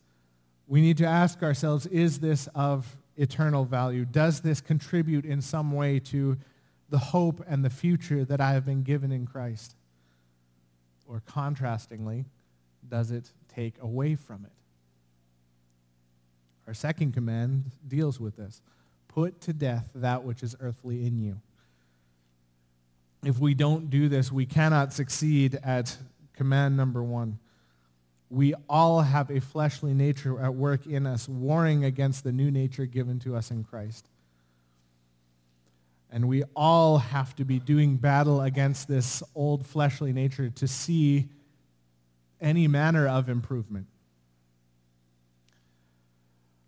we 0.66 0.80
need 0.80 0.98
to 0.98 1.06
ask 1.06 1.42
ourselves, 1.42 1.86
is 1.86 2.20
this 2.20 2.48
of 2.54 2.96
eternal 3.16 3.64
value? 3.64 4.04
Does 4.04 4.40
this 4.40 4.60
contribute 4.60 5.24
in 5.24 5.40
some 5.40 5.72
way 5.72 5.98
to 6.00 6.36
the 6.90 6.98
hope 6.98 7.42
and 7.48 7.64
the 7.64 7.70
future 7.70 8.24
that 8.24 8.40
I 8.40 8.52
have 8.52 8.66
been 8.66 8.82
given 8.82 9.12
in 9.12 9.26
Christ? 9.26 9.76
Or 11.06 11.22
contrastingly, 11.26 12.26
does 12.86 13.10
it 13.10 13.30
take 13.54 13.74
away 13.80 14.14
from 14.14 14.44
it? 14.44 14.52
Our 16.66 16.74
second 16.74 17.12
command 17.12 17.70
deals 17.86 18.20
with 18.20 18.36
this. 18.36 18.60
Put 19.08 19.40
to 19.42 19.54
death 19.54 19.90
that 19.94 20.22
which 20.22 20.42
is 20.42 20.54
earthly 20.60 21.06
in 21.06 21.18
you. 21.18 21.40
If 23.24 23.38
we 23.38 23.54
don't 23.54 23.90
do 23.90 24.08
this, 24.08 24.30
we 24.30 24.46
cannot 24.46 24.92
succeed 24.92 25.58
at 25.64 25.96
command 26.34 26.76
number 26.76 27.02
one. 27.02 27.38
We 28.30 28.54
all 28.68 29.00
have 29.00 29.30
a 29.30 29.40
fleshly 29.40 29.94
nature 29.94 30.38
at 30.40 30.54
work 30.54 30.86
in 30.86 31.06
us, 31.06 31.28
warring 31.28 31.84
against 31.84 32.24
the 32.24 32.32
new 32.32 32.50
nature 32.50 32.86
given 32.86 33.18
to 33.20 33.34
us 33.34 33.50
in 33.50 33.64
Christ. 33.64 34.08
And 36.10 36.28
we 36.28 36.44
all 36.54 36.98
have 36.98 37.34
to 37.36 37.44
be 37.44 37.58
doing 37.58 37.96
battle 37.96 38.40
against 38.42 38.88
this 38.88 39.22
old 39.34 39.66
fleshly 39.66 40.12
nature 40.12 40.50
to 40.50 40.68
see 40.68 41.28
any 42.40 42.68
manner 42.68 43.08
of 43.08 43.28
improvement. 43.28 43.86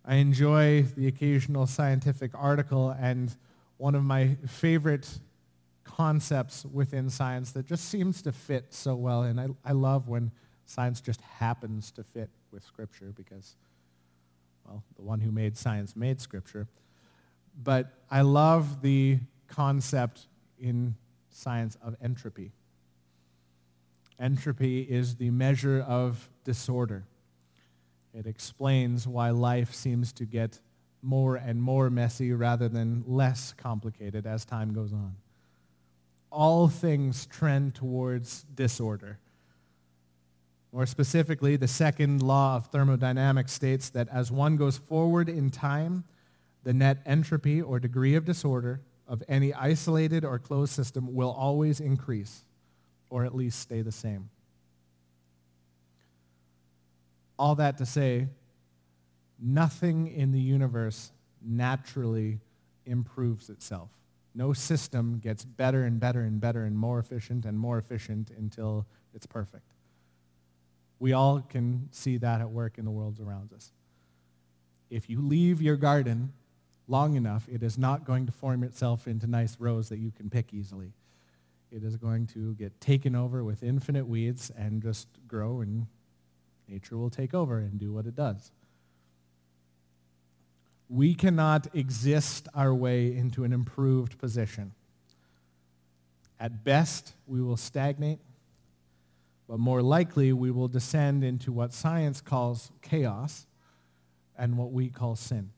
I 0.05 0.17
enjoy 0.17 0.83
the 0.83 1.07
occasional 1.07 1.67
scientific 1.67 2.33
article, 2.35 2.91
and 2.91 3.35
one 3.77 3.95
of 3.95 4.03
my 4.03 4.37
favorite 4.47 5.09
concepts 6.01 6.65
within 6.73 7.11
science 7.11 7.53
that 7.53 7.67
just 7.67 7.91
seems 7.91 8.23
to 8.23 8.33
fit 8.33 8.65
so 8.71 8.95
well, 8.95 9.25
and 9.25 9.39
I, 9.39 9.49
I 9.63 9.73
love 9.73 10.09
when 10.09 10.33
science 10.65 10.99
just 11.03 11.21
happens 11.21 11.91
to 11.91 12.03
fit 12.03 12.31
with 12.51 12.65
Scripture 12.65 13.13
because, 13.15 13.55
well, 14.65 14.83
the 14.97 15.03
one 15.03 15.21
who 15.21 15.31
made 15.31 15.59
science 15.59 15.95
made 15.95 16.19
Scripture. 16.19 16.67
But 17.63 17.93
I 18.11 18.23
love 18.23 18.81
the 18.81 19.19
concept 19.47 20.27
in 20.59 20.95
science 21.29 21.77
of 21.83 21.97
entropy. 22.03 22.53
Entropy 24.19 24.81
is 24.81 25.17
the 25.17 25.29
measure 25.29 25.85
of 25.87 26.31
disorder. 26.45 27.05
It 28.15 28.27
explains 28.27 29.07
why 29.07 29.31
life 29.31 29.75
seems 29.75 30.15
to 30.15 30.25
get 30.25 30.61
more 31.03 31.37
and 31.37 31.61
more 31.61 31.91
messy 31.91 32.33
rather 32.33 32.71
than 32.71 33.05
less 33.07 33.53
complicated 33.53 34.27
as 34.27 34.47
time 34.47 34.73
goes 34.73 34.95
on. 34.95 35.15
All 36.31 36.69
things 36.69 37.27
trend 37.27 37.75
towards 37.75 38.45
disorder. 38.55 39.19
More 40.73 40.87
specifically, 40.87 41.57
the 41.57 41.67
second 41.67 42.23
law 42.23 42.57
of 42.57 42.67
thermodynamics 42.69 43.53
states 43.53 43.91
that 43.91 44.09
as 44.09 44.31
one 44.31 44.57
goes 44.57 44.77
forward 44.79 45.29
in 45.29 45.51
time, 45.51 46.05
the 46.63 46.73
net 46.73 46.99
entropy 47.05 47.61
or 47.61 47.81
degree 47.81 48.15
of 48.15 48.25
disorder 48.25 48.81
of 49.09 49.23
any 49.29 49.53
isolated 49.53 50.25
or 50.25 50.39
closed 50.39 50.73
system 50.73 51.13
will 51.13 51.33
always 51.33 51.81
increase, 51.81 52.45
or 53.09 53.25
at 53.25 53.35
least 53.35 53.59
stay 53.59 53.83
the 53.83 53.91
same. 53.91 54.31
All 57.37 57.57
that 57.57 57.79
to 57.79 57.87
say, 57.87 58.29
nothing 59.41 60.07
in 60.07 60.31
the 60.31 60.41
universe 60.41 61.11
naturally 61.43 62.39
improves 62.87 63.51
itself. 63.51 63.89
No 64.35 64.53
system 64.53 65.19
gets 65.19 65.45
better 65.45 65.85
and 65.85 65.99
better 65.99 66.23
and 66.23 66.41
better 66.41 66.65
and 66.65 66.77
more 66.77 66.99
efficient 66.99 67.45
and 67.45 67.59
more 67.59 67.79
efficient 67.79 68.31
until 68.37 68.87
it's 69.15 69.27
perfect. 69.27 69.73
We 70.99 71.13
all 71.13 71.41
can 71.41 71.89
see 71.91 72.19
that 72.19 72.41
at 72.41 72.51
work 72.51 72.79
in 72.79 72.85
the 72.85 72.91
world 72.91 73.19
around 73.21 73.53
us. 73.53 73.73
If 74.91 75.09
you 75.09 75.21
leave 75.21 75.63
your 75.63 75.77
garden 75.77 76.33
long 76.87 77.15
enough, 77.15 77.49
it 77.49 77.63
is 77.63 77.79
not 77.79 78.05
going 78.05 78.27
to 78.27 78.33
form 78.33 78.63
itself 78.63 79.07
into 79.07 79.27
nice 79.27 79.57
rows 79.59 79.89
that 79.89 79.99
you 79.99 80.11
can 80.11 80.29
pick 80.29 80.53
easily. 80.53 80.93
It 81.71 81.85
is 81.85 81.97
going 81.97 82.27
to 82.29 82.55
get 82.55 82.81
taken 82.81 83.15
over 83.15 83.45
with 83.45 83.63
infinite 83.63 84.07
weeds 84.07 84.51
and 84.57 84.83
just 84.83 85.07
grow, 85.29 85.61
and 85.61 85.87
nature 86.69 86.99
will 86.99 87.11
take 87.11 87.33
over 87.33 87.59
and 87.59 87.79
do 87.79 87.93
what 87.93 88.07
it 88.07 88.17
does. 88.17 88.51
We 90.91 91.15
cannot 91.15 91.69
exist 91.73 92.49
our 92.53 92.75
way 92.75 93.17
into 93.17 93.45
an 93.45 93.53
improved 93.53 94.19
position. 94.19 94.73
At 96.41 96.65
best, 96.65 97.15
we 97.29 97.41
will 97.41 97.57
stagnate, 97.57 98.19
but 99.49 99.61
more 99.61 99.83
likely, 99.83 100.33
we 100.33 100.51
will 100.51 100.67
descend 100.67 101.23
into 101.23 101.53
what 101.53 101.73
science 101.73 102.21
calls 102.21 102.73
chaos 102.83 103.47
and 104.37 104.59
what 104.59 104.73
we 104.73 104.89
call 104.89 105.15
sin. 105.15 105.51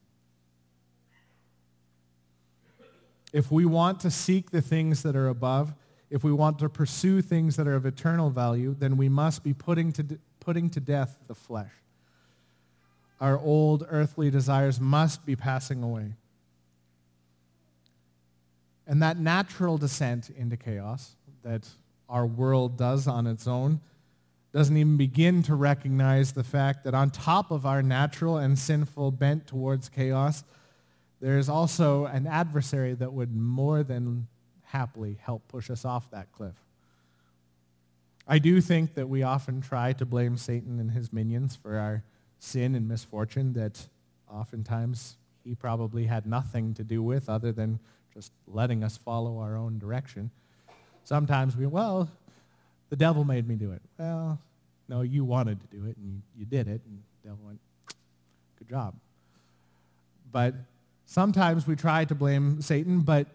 If 3.33 3.51
we 3.51 3.65
want 3.65 4.01
to 4.01 4.11
seek 4.11 4.51
the 4.51 4.61
things 4.61 5.03
that 5.03 5.17
are 5.17 5.29
above, 5.29 5.73
if 6.11 6.23
we 6.23 6.33
want 6.33 6.59
to 6.59 6.69
pursue 6.69 7.23
things 7.23 7.57
that 7.57 7.67
are 7.67 7.75
of 7.75 7.87
eternal 7.87 8.29
value, 8.29 8.77
then 8.79 8.99
we 8.99 9.09
must 9.09 9.43
be 9.43 9.55
putting 9.55 9.93
to, 9.93 10.19
putting 10.41 10.69
to 10.71 10.81
death 10.81 11.17
the 11.27 11.35
flesh. 11.35 11.73
Our 13.23 13.39
old 13.39 13.87
earthly 13.89 14.33
desires 14.33 14.81
must 14.81 15.25
be 15.25 15.37
passing 15.37 15.85
away. 15.85 16.15
And 18.85 19.01
that 19.01 19.17
natural 19.17 19.79
descent 19.79 20.29
into 20.37 20.57
chaos 20.57 21.15
that 21.45 21.69
our 22.09 22.27
world 22.27 22.77
does 22.77 23.07
on 23.07 23.29
its 23.29 23.47
own 23.47 23.81
doesn't 24.53 24.77
even 24.77 24.97
begin 24.97 25.45
to 25.45 25.55
recognize 25.55 26.33
the 26.33 26.43
fact 26.43 26.83
that 26.83 26.95
on 26.95 27.11
top 27.11 27.53
of 27.53 27.65
our 27.65 27.81
natural 27.81 28.39
and 28.39 28.59
sinful 28.59 29.13
bent 29.13 29.47
towards 29.47 29.89
chaos, 29.89 30.43
there 31.21 31.39
is 31.39 31.49
also 31.49 32.07
an 32.07 32.27
adversary 32.27 32.95
that 32.95 33.13
would 33.13 33.33
more 33.37 33.85
than 33.85 34.27
happily 34.65 35.17
help 35.23 35.47
push 35.47 35.71
us 35.71 35.85
off 35.85 36.11
that 36.11 36.33
cliff. 36.33 36.57
I 38.27 38.41
do 38.41 38.61
think 38.61 38.95
that 38.95 39.09
we 39.09 39.23
often 39.23 39.61
try 39.61 39.93
to 39.93 40.05
blame 40.05 40.37
Satan 40.37 40.81
and 40.81 40.91
his 40.91 41.13
minions 41.13 41.55
for 41.55 41.79
our 41.79 42.03
sin 42.43 42.75
and 42.75 42.89
misfortune 42.89 43.53
that 43.53 43.87
oftentimes 44.29 45.17
he 45.45 45.55
probably 45.55 46.05
had 46.05 46.27
nothing 46.27 46.75
to 46.75 46.83
do 46.83 47.01
with 47.01 47.29
other 47.29 47.53
than 47.53 47.79
just 48.13 48.33
letting 48.49 48.83
us 48.83 48.97
follow 48.97 49.39
our 49.39 49.57
own 49.57 49.79
direction. 49.79 50.29
Sometimes 51.05 51.57
we, 51.57 51.67
well, 51.67 52.11
the 52.91 52.97
devil 52.97 53.25
made 53.25 53.47
me 53.47 53.55
do 53.55 53.71
it. 53.71 53.81
Well, 53.97 54.41
no, 54.89 55.03
you 55.03 55.25
wanted 55.25 55.61
to 55.61 55.67
do 55.69 55.87
it 55.87 55.97
and 55.97 56.21
you, 56.37 56.45
did 56.45 56.67
it, 56.67 56.81
and 56.85 57.03
the 57.23 57.29
devil 57.29 57.45
went, 57.47 57.61
good 58.59 58.69
job. 58.69 58.97
But 60.33 60.55
sometimes 61.07 61.65
we 61.65 61.77
try 61.77 62.05
to 62.07 62.15
blame 62.15 62.61
Satan, 62.61 63.03
but 63.03 63.29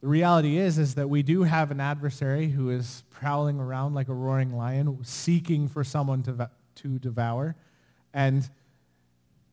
the 0.00 0.08
reality 0.08 0.56
is, 0.56 0.78
is 0.78 0.94
that 0.94 1.10
we 1.10 1.22
do 1.22 1.42
have 1.42 1.70
an 1.70 1.80
adversary 1.80 2.48
who 2.48 2.70
is 2.70 3.02
prowling 3.10 3.60
around 3.60 3.92
like 3.92 4.08
a 4.08 4.14
roaring 4.14 4.56
lion, 4.56 4.98
seeking 5.02 5.68
for 5.68 5.84
someone 5.84 6.22
to, 6.22 6.50
to 6.76 6.98
devour. 6.98 7.54
And 8.16 8.48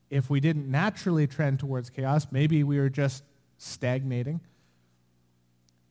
if 0.08 0.30
we 0.30 0.40
didn't 0.40 0.70
naturally 0.70 1.26
trend 1.26 1.60
towards 1.60 1.90
chaos, 1.90 2.26
maybe 2.30 2.64
we 2.64 2.78
were 2.78 2.88
just 2.88 3.22
stagnating, 3.58 4.40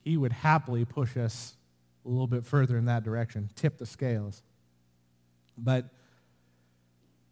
he 0.01 0.17
would 0.17 0.31
happily 0.33 0.83
push 0.83 1.15
us 1.15 1.55
a 2.03 2.09
little 2.09 2.25
bit 2.25 2.43
further 2.43 2.75
in 2.77 2.85
that 2.85 3.03
direction, 3.03 3.49
tip 3.55 3.77
the 3.77 3.85
scales. 3.85 4.41
But 5.55 5.85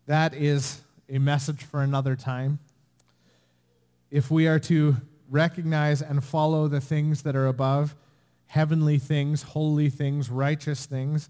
that 0.06 0.36
is 0.36 0.82
a 1.10 1.18
message 1.18 1.64
for 1.64 1.82
another 1.82 2.16
time. 2.16 2.60
If 4.12 4.30
we 4.30 4.48
are 4.48 4.60
to 4.60 4.96
recognize 5.28 6.04
and 6.04 6.24
follow 6.24 6.68
the 6.68 6.82
things 6.82 7.24
that 7.24 7.36
are 7.36 7.48
above, 7.48 7.96
heavenly 8.46 9.00
things, 9.00 9.42
holy 9.42 9.90
things, 9.90 10.30
righteous 10.30 10.86
things, 10.86 11.30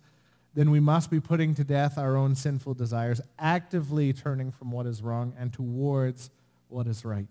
then 0.54 0.72
we 0.72 0.80
must 0.80 1.10
be 1.10 1.20
putting 1.20 1.56
to 1.56 1.64
death 1.64 1.98
our 1.98 2.18
own 2.18 2.36
sinful 2.36 2.74
desires, 2.74 3.22
actively 3.40 4.12
turning 4.14 4.52
from 4.52 4.72
what 4.72 4.86
is 4.86 5.02
wrong 5.02 5.34
and 5.40 5.54
towards 5.54 6.30
what 6.68 6.88
is 6.88 7.06
right. 7.06 7.28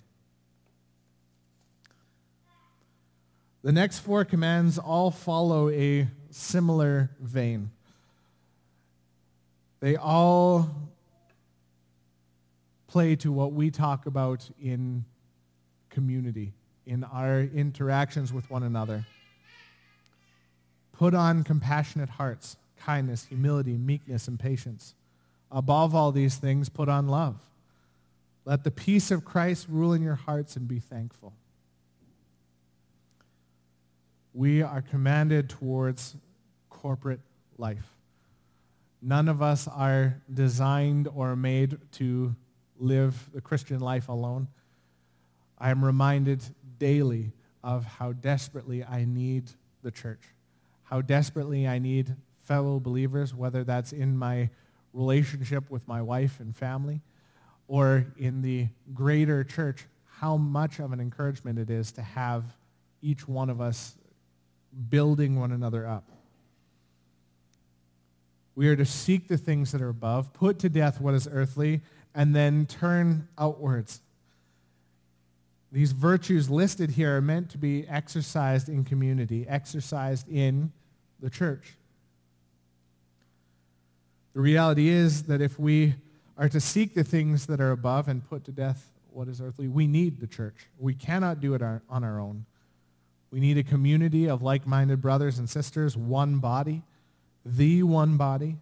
The 3.62 3.72
next 3.72 3.98
four 3.98 4.24
commands 4.24 4.78
all 4.78 5.11
follow 5.11 5.68
a 5.68 6.09
similar 6.30 7.11
vein. 7.20 7.70
They 9.80 9.96
all 9.96 10.70
play 12.87 13.16
to 13.16 13.30
what 13.30 13.52
we 13.52 13.70
talk 13.70 14.06
about 14.06 14.48
in 14.61 15.04
community 15.90 16.52
in 16.87 17.04
our 17.04 17.40
interactions 17.40 18.33
with 18.33 18.50
one 18.50 18.62
another. 18.62 19.06
Put 20.92 21.14
on 21.14 21.44
compassionate 21.44 22.09
hearts, 22.09 22.56
kindness, 22.80 23.26
humility, 23.26 23.76
meekness, 23.76 24.26
and 24.28 24.38
patience. 24.38 24.94
Above 25.50 25.94
all 25.94 26.12
these 26.12 26.36
things, 26.36 26.68
put 26.68 26.88
on 26.88 27.08
love. 27.08 27.36
Let 28.44 28.64
the 28.64 28.70
peace 28.70 29.10
of 29.10 29.24
Christ 29.24 29.66
rule 29.68 29.92
in 29.92 30.02
your 30.02 30.14
hearts 30.14 30.56
and 30.56 30.66
be 30.66 30.78
thankful. 30.78 31.34
We 34.32 34.62
are 34.62 34.82
commanded 34.82 35.48
towards 35.48 36.16
corporate 36.68 37.20
life. 37.58 37.96
None 39.02 39.28
of 39.28 39.42
us 39.42 39.66
are 39.66 40.20
designed 40.32 41.08
or 41.14 41.34
made 41.36 41.78
to 41.92 42.34
live 42.78 43.30
the 43.34 43.40
Christian 43.40 43.80
life 43.80 44.08
alone. 44.08 44.48
I 45.58 45.70
am 45.70 45.84
reminded 45.84 46.42
daily 46.78 47.32
of 47.62 47.84
how 47.84 48.12
desperately 48.12 48.84
I 48.84 49.04
need 49.04 49.50
the 49.82 49.90
church, 49.90 50.22
how 50.84 51.02
desperately 51.02 51.66
I 51.68 51.78
need 51.78 52.14
fellow 52.50 52.80
believers, 52.80 53.32
whether 53.32 53.62
that's 53.62 53.92
in 53.92 54.16
my 54.16 54.50
relationship 54.92 55.70
with 55.70 55.86
my 55.86 56.02
wife 56.02 56.40
and 56.40 56.56
family 56.56 57.00
or 57.68 58.04
in 58.18 58.42
the 58.42 58.66
greater 58.92 59.44
church, 59.44 59.86
how 60.18 60.36
much 60.36 60.80
of 60.80 60.92
an 60.92 60.98
encouragement 60.98 61.60
it 61.60 61.70
is 61.70 61.92
to 61.92 62.02
have 62.02 62.42
each 63.02 63.28
one 63.28 63.48
of 63.48 63.60
us 63.60 63.94
building 64.88 65.38
one 65.38 65.52
another 65.52 65.86
up. 65.86 66.10
We 68.56 68.66
are 68.66 68.74
to 68.74 68.84
seek 68.84 69.28
the 69.28 69.38
things 69.38 69.70
that 69.70 69.80
are 69.80 69.88
above, 69.88 70.32
put 70.32 70.58
to 70.58 70.68
death 70.68 71.00
what 71.00 71.14
is 71.14 71.28
earthly, 71.30 71.82
and 72.16 72.34
then 72.34 72.66
turn 72.66 73.28
outwards 73.38 74.00
these 75.72 75.92
virtues 75.92 76.50
listed 76.50 76.90
here 76.90 77.16
are 77.16 77.20
meant 77.20 77.50
to 77.50 77.58
be 77.58 77.86
exercised 77.86 78.68
in 78.68 78.84
community, 78.84 79.46
exercised 79.48 80.28
in 80.28 80.72
the 81.20 81.30
church. 81.30 81.76
The 84.34 84.40
reality 84.40 84.88
is 84.88 85.24
that 85.24 85.40
if 85.40 85.58
we 85.58 85.94
are 86.38 86.48
to 86.48 86.60
seek 86.60 86.94
the 86.94 87.04
things 87.04 87.46
that 87.46 87.60
are 87.60 87.72
above 87.72 88.08
and 88.08 88.26
put 88.28 88.44
to 88.44 88.52
death 88.52 88.92
what 89.10 89.28
is 89.28 89.40
earthly, 89.40 89.68
we 89.68 89.86
need 89.86 90.20
the 90.20 90.26
church. 90.26 90.68
We 90.78 90.94
cannot 90.94 91.40
do 91.40 91.54
it 91.54 91.62
on 91.62 92.04
our 92.04 92.20
own. 92.20 92.46
We 93.30 93.40
need 93.40 93.58
a 93.58 93.62
community 93.62 94.28
of 94.28 94.42
like-minded 94.42 95.00
brothers 95.02 95.38
and 95.38 95.48
sisters, 95.48 95.96
one 95.96 96.38
body, 96.38 96.82
the 97.44 97.82
one 97.82 98.16
body, 98.16 98.56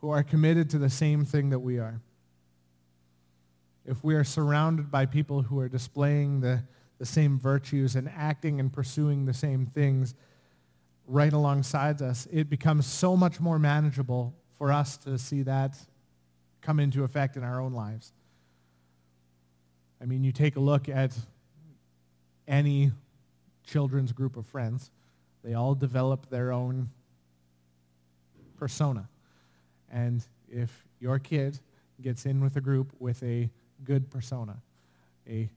who 0.00 0.10
are 0.10 0.22
committed 0.22 0.70
to 0.70 0.78
the 0.78 0.90
same 0.90 1.24
thing 1.24 1.50
that 1.50 1.58
we 1.58 1.78
are 1.78 2.00
if 3.88 4.04
we 4.04 4.14
are 4.14 4.24
surrounded 4.24 4.90
by 4.90 5.06
people 5.06 5.42
who 5.42 5.58
are 5.58 5.68
displaying 5.68 6.40
the, 6.40 6.62
the 6.98 7.06
same 7.06 7.38
virtues 7.38 7.96
and 7.96 8.08
acting 8.14 8.60
and 8.60 8.70
pursuing 8.72 9.24
the 9.24 9.32
same 9.32 9.64
things 9.64 10.14
right 11.06 11.32
alongside 11.32 12.02
us, 12.02 12.28
it 12.30 12.50
becomes 12.50 12.86
so 12.86 13.16
much 13.16 13.40
more 13.40 13.58
manageable 13.58 14.34
for 14.58 14.72
us 14.72 14.96
to 14.98 15.18
see 15.18 15.42
that 15.42 15.76
come 16.60 16.80
into 16.80 17.04
effect 17.04 17.36
in 17.36 17.44
our 17.44 17.60
own 17.60 17.72
lives. 17.72 18.12
I 20.00 20.04
mean, 20.04 20.24
you 20.24 20.32
take 20.32 20.56
a 20.56 20.60
look 20.60 20.88
at 20.88 21.12
any 22.46 22.92
children's 23.64 24.12
group 24.12 24.36
of 24.36 24.46
friends, 24.46 24.90
they 25.44 25.54
all 25.54 25.74
develop 25.74 26.28
their 26.30 26.52
own 26.52 26.90
persona. 28.58 29.08
And 29.90 30.24
if 30.50 30.84
your 31.00 31.18
kid 31.18 31.58
gets 32.00 32.26
in 32.26 32.40
with 32.40 32.56
a 32.56 32.60
group 32.60 32.92
with 32.98 33.22
a 33.22 33.50
good 33.84 34.10
persona, 34.10 34.56
a, 35.28 35.48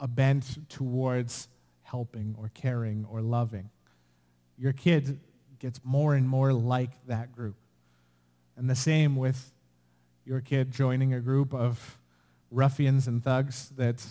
a 0.00 0.08
bent 0.08 0.68
towards 0.68 1.48
helping 1.82 2.34
or 2.38 2.50
caring 2.54 3.06
or 3.10 3.20
loving. 3.20 3.70
Your 4.58 4.72
kid 4.72 5.18
gets 5.58 5.80
more 5.84 6.14
and 6.14 6.28
more 6.28 6.52
like 6.52 6.90
that 7.06 7.34
group. 7.34 7.56
And 8.58 8.68
the 8.68 8.74
same 8.74 9.14
with 9.14 9.52
your 10.26 10.40
kid 10.40 10.72
joining 10.72 11.14
a 11.14 11.20
group 11.20 11.54
of 11.54 11.96
ruffians 12.50 13.06
and 13.06 13.22
thugs 13.22 13.70
that 13.76 14.04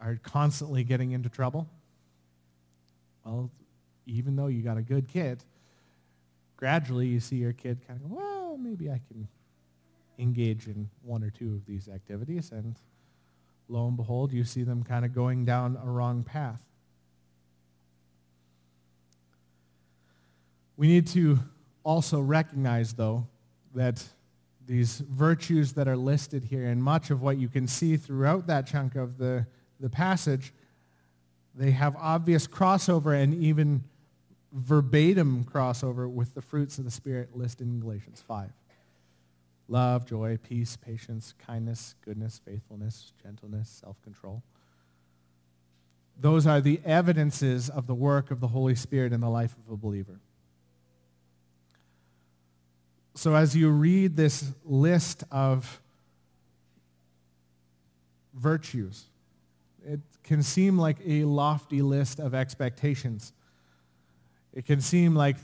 are 0.00 0.20
constantly 0.22 0.84
getting 0.84 1.10
into 1.10 1.28
trouble. 1.28 1.66
Well, 3.24 3.50
even 4.06 4.36
though 4.36 4.46
you 4.46 4.62
got 4.62 4.76
a 4.76 4.82
good 4.82 5.08
kid, 5.08 5.42
gradually 6.56 7.08
you 7.08 7.18
see 7.18 7.34
your 7.34 7.52
kid 7.52 7.80
kind 7.88 8.00
of 8.00 8.08
go, 8.08 8.16
well, 8.16 8.56
maybe 8.56 8.88
I 8.90 9.00
can 9.08 9.26
engage 10.20 10.68
in 10.68 10.88
one 11.02 11.24
or 11.24 11.30
two 11.30 11.52
of 11.54 11.66
these 11.66 11.88
activities, 11.88 12.52
and 12.52 12.76
lo 13.68 13.88
and 13.88 13.96
behold, 13.96 14.32
you 14.32 14.44
see 14.44 14.62
them 14.62 14.84
kind 14.84 15.04
of 15.04 15.12
going 15.12 15.44
down 15.44 15.76
a 15.82 15.90
wrong 15.90 16.22
path. 16.22 16.62
We 20.76 20.86
need 20.86 21.08
to 21.08 21.40
also 21.86 22.20
recognize, 22.20 22.94
though, 22.94 23.26
that 23.74 24.04
these 24.66 24.98
virtues 25.08 25.72
that 25.74 25.86
are 25.86 25.96
listed 25.96 26.42
here, 26.42 26.66
and 26.66 26.82
much 26.82 27.10
of 27.10 27.22
what 27.22 27.38
you 27.38 27.48
can 27.48 27.68
see 27.68 27.96
throughout 27.96 28.48
that 28.48 28.66
chunk 28.66 28.96
of 28.96 29.16
the, 29.18 29.46
the 29.78 29.88
passage, 29.88 30.52
they 31.54 31.70
have 31.70 31.94
obvious 31.96 32.48
crossover 32.48 33.22
and 33.22 33.32
even 33.34 33.84
verbatim 34.52 35.44
crossover 35.44 36.10
with 36.10 36.34
the 36.34 36.42
fruits 36.42 36.78
of 36.78 36.84
the 36.84 36.90
Spirit 36.90 37.36
listed 37.36 37.66
in 37.66 37.80
Galatians 37.80 38.22
5 38.26 38.50
love, 39.68 40.06
joy, 40.06 40.38
peace, 40.44 40.76
patience, 40.76 41.34
kindness, 41.44 41.96
goodness, 42.04 42.40
faithfulness, 42.44 43.12
gentleness, 43.20 43.68
self-control. 43.82 44.40
Those 46.20 46.46
are 46.46 46.60
the 46.60 46.80
evidences 46.84 47.68
of 47.68 47.88
the 47.88 47.94
work 47.94 48.30
of 48.30 48.38
the 48.38 48.46
Holy 48.46 48.76
Spirit 48.76 49.12
in 49.12 49.20
the 49.20 49.28
life 49.28 49.56
of 49.66 49.72
a 49.72 49.76
believer. 49.76 50.20
So 53.16 53.34
as 53.34 53.56
you 53.56 53.70
read 53.70 54.14
this 54.14 54.44
list 54.62 55.24
of 55.30 55.80
virtues, 58.34 59.06
it 59.82 60.00
can 60.22 60.42
seem 60.42 60.78
like 60.78 60.98
a 61.02 61.24
lofty 61.24 61.80
list 61.80 62.20
of 62.20 62.34
expectations. 62.34 63.32
It 64.52 64.66
can 64.66 64.82
seem 64.82 65.14
like 65.14 65.38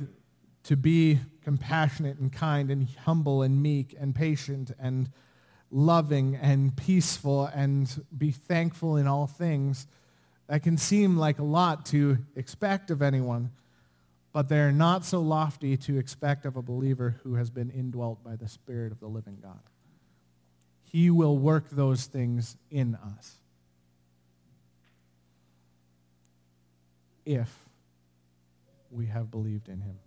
to 0.64 0.76
be 0.76 1.18
compassionate 1.42 2.18
and 2.18 2.30
kind 2.30 2.70
and 2.70 2.88
humble 3.06 3.40
and 3.40 3.62
meek 3.62 3.96
and 3.98 4.14
patient 4.14 4.70
and 4.78 5.08
loving 5.70 6.36
and 6.36 6.76
peaceful 6.76 7.46
and 7.54 8.04
be 8.18 8.32
thankful 8.32 8.98
in 8.98 9.06
all 9.06 9.26
things. 9.26 9.86
That 10.48 10.62
can 10.62 10.76
seem 10.76 11.16
like 11.16 11.38
a 11.38 11.44
lot 11.44 11.86
to 11.86 12.18
expect 12.36 12.90
of 12.90 13.00
anyone. 13.00 13.50
But 14.32 14.48
they 14.48 14.60
are 14.60 14.72
not 14.72 15.04
so 15.04 15.20
lofty 15.20 15.76
to 15.76 15.98
expect 15.98 16.46
of 16.46 16.56
a 16.56 16.62
believer 16.62 17.20
who 17.22 17.34
has 17.34 17.50
been 17.50 17.70
indwelt 17.70 18.22
by 18.24 18.36
the 18.36 18.48
Spirit 18.48 18.90
of 18.90 19.00
the 19.00 19.06
living 19.06 19.38
God. 19.42 19.60
He 20.84 21.10
will 21.10 21.36
work 21.36 21.68
those 21.70 22.06
things 22.06 22.56
in 22.70 22.96
us. 22.96 23.36
If 27.24 27.62
we 28.90 29.06
have 29.06 29.30
believed 29.30 29.68
in 29.68 29.80
him. 29.80 29.98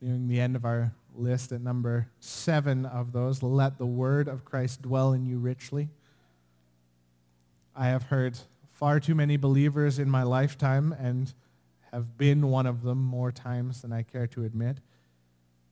Nearing 0.00 0.28
the 0.28 0.40
end 0.40 0.56
of 0.56 0.64
our 0.64 0.92
list 1.14 1.52
at 1.52 1.60
number 1.60 2.08
seven 2.20 2.86
of 2.86 3.12
those, 3.12 3.42
let 3.42 3.78
the 3.78 3.86
word 3.86 4.28
of 4.28 4.44
Christ 4.44 4.82
dwell 4.82 5.12
in 5.12 5.26
you 5.26 5.38
richly. 5.38 5.88
I 7.74 7.86
have 7.86 8.04
heard 8.04 8.38
far 8.82 8.98
too 8.98 9.14
many 9.14 9.36
believers 9.36 10.00
in 10.00 10.10
my 10.10 10.24
lifetime 10.24 10.92
and 10.98 11.34
have 11.92 12.18
been 12.18 12.48
one 12.48 12.66
of 12.66 12.82
them 12.82 12.98
more 12.98 13.30
times 13.30 13.80
than 13.80 13.92
I 13.92 14.02
care 14.02 14.26
to 14.26 14.42
admit, 14.42 14.78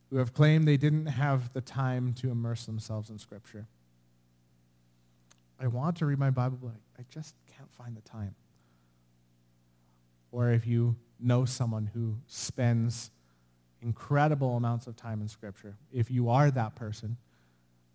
who 0.08 0.18
have 0.18 0.32
claimed 0.32 0.68
they 0.68 0.76
didn't 0.76 1.06
have 1.06 1.52
the 1.52 1.60
time 1.60 2.12
to 2.20 2.30
immerse 2.30 2.66
themselves 2.66 3.10
in 3.10 3.18
Scripture. 3.18 3.66
I 5.58 5.66
want 5.66 5.96
to 5.96 6.06
read 6.06 6.20
my 6.20 6.30
Bible, 6.30 6.60
but 6.62 6.76
I 7.00 7.04
just 7.10 7.34
can't 7.56 7.68
find 7.72 7.96
the 7.96 8.00
time. 8.08 8.36
Or 10.30 10.52
if 10.52 10.64
you 10.64 10.94
know 11.18 11.44
someone 11.44 11.90
who 11.92 12.14
spends 12.28 13.10
incredible 13.82 14.56
amounts 14.56 14.86
of 14.86 14.94
time 14.94 15.20
in 15.20 15.26
Scripture, 15.26 15.74
if 15.92 16.12
you 16.12 16.30
are 16.30 16.48
that 16.52 16.76
person, 16.76 17.16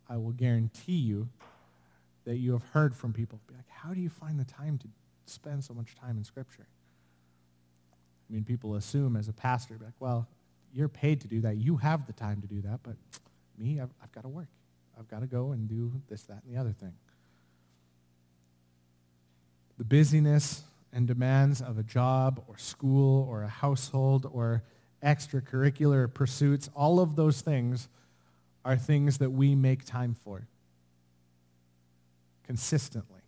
I 0.10 0.18
will 0.18 0.34
guarantee 0.34 0.98
you 0.98 1.30
that 2.26 2.36
you 2.36 2.52
have 2.52 2.64
heard 2.74 2.94
from 2.94 3.14
people. 3.14 3.40
Be 3.48 3.54
like, 3.54 3.70
how 3.70 3.94
do 3.94 4.02
you 4.02 4.10
find 4.10 4.38
the 4.38 4.44
time 4.44 4.78
to 4.80 4.88
spend 5.26 5.64
so 5.64 5.74
much 5.74 5.96
time 5.96 6.18
in 6.18 6.24
Scripture? 6.24 6.68
I 8.30 8.34
mean, 8.34 8.44
people 8.44 8.76
assume 8.76 9.16
as 9.16 9.28
a 9.28 9.34
pastor, 9.34 9.78
like, 9.82 9.94
well, 10.00 10.28
you're 10.74 10.90
paid 10.90 11.22
to 11.22 11.28
do 11.28 11.42
that. 11.42 11.58
You 11.58 11.78
have 11.78 12.08
the 12.08 12.14
time 12.14 12.42
to 12.42 12.48
do 12.48 12.62
that, 12.62 12.80
but 12.84 12.96
me, 13.58 13.80
I've, 13.80 13.92
I've 14.02 14.12
got 14.12 14.22
to 14.22 14.30
work. 14.30 14.48
I've 15.00 15.08
got 15.08 15.22
to 15.22 15.28
go 15.28 15.52
and 15.52 15.68
do 15.68 15.92
this, 16.10 16.24
that, 16.24 16.42
and 16.46 16.56
the 16.56 16.60
other 16.60 16.72
thing. 16.72 16.94
The 19.78 19.84
busyness 19.84 20.64
and 20.94 21.08
demands 21.08 21.62
of 21.62 21.78
a 21.78 21.84
job 21.84 22.44
or 22.48 22.58
school 22.58 23.28
or 23.30 23.44
a 23.44 23.50
household 23.50 24.30
or 24.32 24.64
extracurricular 25.04 26.12
pursuits, 26.12 26.70
all 26.76 27.00
of 27.00 27.16
those 27.16 27.42
things 27.42 27.90
are 28.64 28.78
things 28.78 29.20
that 29.20 29.30
we 29.30 29.54
make 29.54 29.86
time 29.86 30.16
for 30.24 30.48
consistently, 32.46 33.22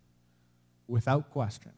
without 0.86 1.30
question. 1.30 1.72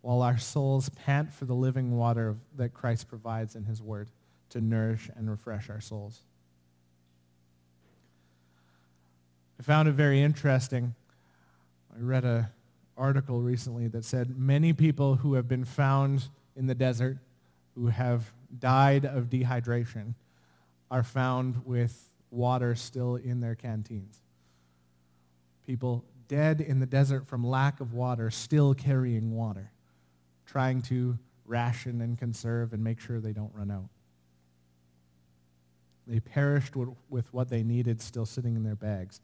While 0.00 0.22
our 0.22 0.38
souls 0.38 0.88
pant 0.90 1.32
for 1.32 1.44
the 1.44 1.54
living 1.54 1.96
water 1.96 2.36
that 2.56 2.72
Christ 2.72 3.08
provides 3.08 3.56
in 3.56 3.64
his 3.64 3.82
word 3.82 4.08
to 4.50 4.60
nourish 4.60 5.10
and 5.16 5.28
refresh 5.28 5.68
our 5.68 5.80
souls. 5.80 6.22
I 9.58 9.62
found 9.62 9.88
it 9.88 9.92
very 9.92 10.22
interesting. 10.22 10.94
I 11.94 12.00
read 12.00 12.24
an 12.24 12.46
article 12.96 13.40
recently 13.40 13.88
that 13.88 14.04
said 14.04 14.38
many 14.38 14.72
people 14.72 15.16
who 15.16 15.34
have 15.34 15.48
been 15.48 15.64
found 15.64 16.28
in 16.56 16.66
the 16.66 16.74
desert 16.74 17.18
who 17.74 17.88
have 17.88 18.32
died 18.58 19.04
of 19.04 19.24
dehydration 19.24 20.14
are 20.90 21.02
found 21.02 21.64
with 21.64 22.10
water 22.30 22.74
still 22.74 23.16
in 23.16 23.40
their 23.40 23.54
canteens. 23.54 24.20
People 25.66 26.04
dead 26.28 26.60
in 26.60 26.80
the 26.80 26.86
desert 26.86 27.26
from 27.26 27.46
lack 27.46 27.80
of 27.80 27.94
water 27.94 28.30
still 28.30 28.74
carrying 28.74 29.34
water, 29.34 29.70
trying 30.48 30.82
to 30.82 31.18
ration 31.46 32.00
and 32.00 32.18
conserve 32.18 32.72
and 32.72 32.82
make 32.82 33.00
sure 33.00 33.20
they 33.20 33.32
don't 33.32 33.52
run 33.54 33.70
out. 33.70 33.88
They 36.06 36.20
perished 36.20 36.74
with 37.10 37.32
what 37.32 37.50
they 37.50 37.62
needed 37.62 38.00
still 38.00 38.24
sitting 38.24 38.56
in 38.56 38.64
their 38.64 38.74
bags. 38.74 39.20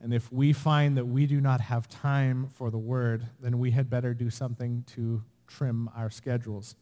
And 0.00 0.12
if 0.12 0.30
we 0.32 0.52
find 0.52 0.96
that 0.96 1.06
we 1.06 1.26
do 1.26 1.40
not 1.40 1.60
have 1.60 1.88
time 1.88 2.48
for 2.54 2.70
the 2.70 2.78
word, 2.78 3.24
then 3.40 3.58
we 3.58 3.70
had 3.70 3.88
better 3.88 4.12
do 4.12 4.28
something 4.28 4.84
to 4.94 5.22
trim 5.46 5.88
our 5.96 6.10
schedules. 6.10 6.74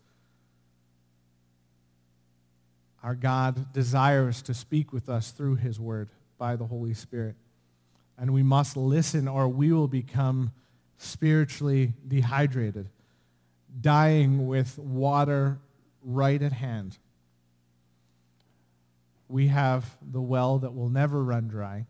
Our 3.02 3.14
God 3.14 3.72
desires 3.74 4.40
to 4.42 4.54
speak 4.54 4.92
with 4.92 5.10
us 5.10 5.30
through 5.30 5.56
his 5.56 5.78
word 5.78 6.08
by 6.38 6.56
the 6.56 6.64
Holy 6.64 6.94
Spirit. 6.94 7.36
And 8.16 8.32
we 8.32 8.42
must 8.42 8.78
listen 8.78 9.28
or 9.28 9.46
we 9.46 9.72
will 9.72 9.88
become 9.88 10.52
spiritually 10.98 11.94
dehydrated, 12.06 12.88
dying 13.80 14.46
with 14.46 14.78
water 14.78 15.58
right 16.02 16.40
at 16.40 16.52
hand. 16.52 16.98
We 19.28 19.48
have 19.48 19.96
the 20.02 20.20
well 20.20 20.58
that 20.58 20.74
will 20.74 20.90
never 20.90 21.22
run 21.22 21.48
dry 21.48 21.86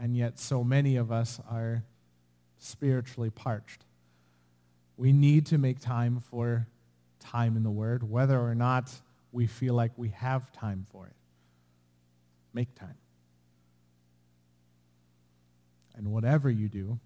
and 0.00 0.16
yet 0.16 0.38
so 0.38 0.64
many 0.64 0.96
of 0.96 1.12
us 1.12 1.40
are 1.50 1.84
spiritually 2.58 3.28
parched. 3.28 3.84
We 4.96 5.12
need 5.12 5.46
to 5.46 5.58
make 5.58 5.78
time 5.78 6.22
for 6.30 6.66
time 7.20 7.56
in 7.56 7.62
the 7.62 7.70
Word, 7.70 8.02
whether 8.02 8.40
or 8.40 8.54
not 8.54 8.90
we 9.30 9.46
feel 9.46 9.74
like 9.74 9.92
we 9.96 10.08
have 10.08 10.50
time 10.52 10.86
for 10.90 11.06
it. 11.06 11.14
Make 12.54 12.74
time. 12.74 12.96
And 15.94 16.12
whatever 16.12 16.50
you 16.50 16.68
do, 16.68 16.98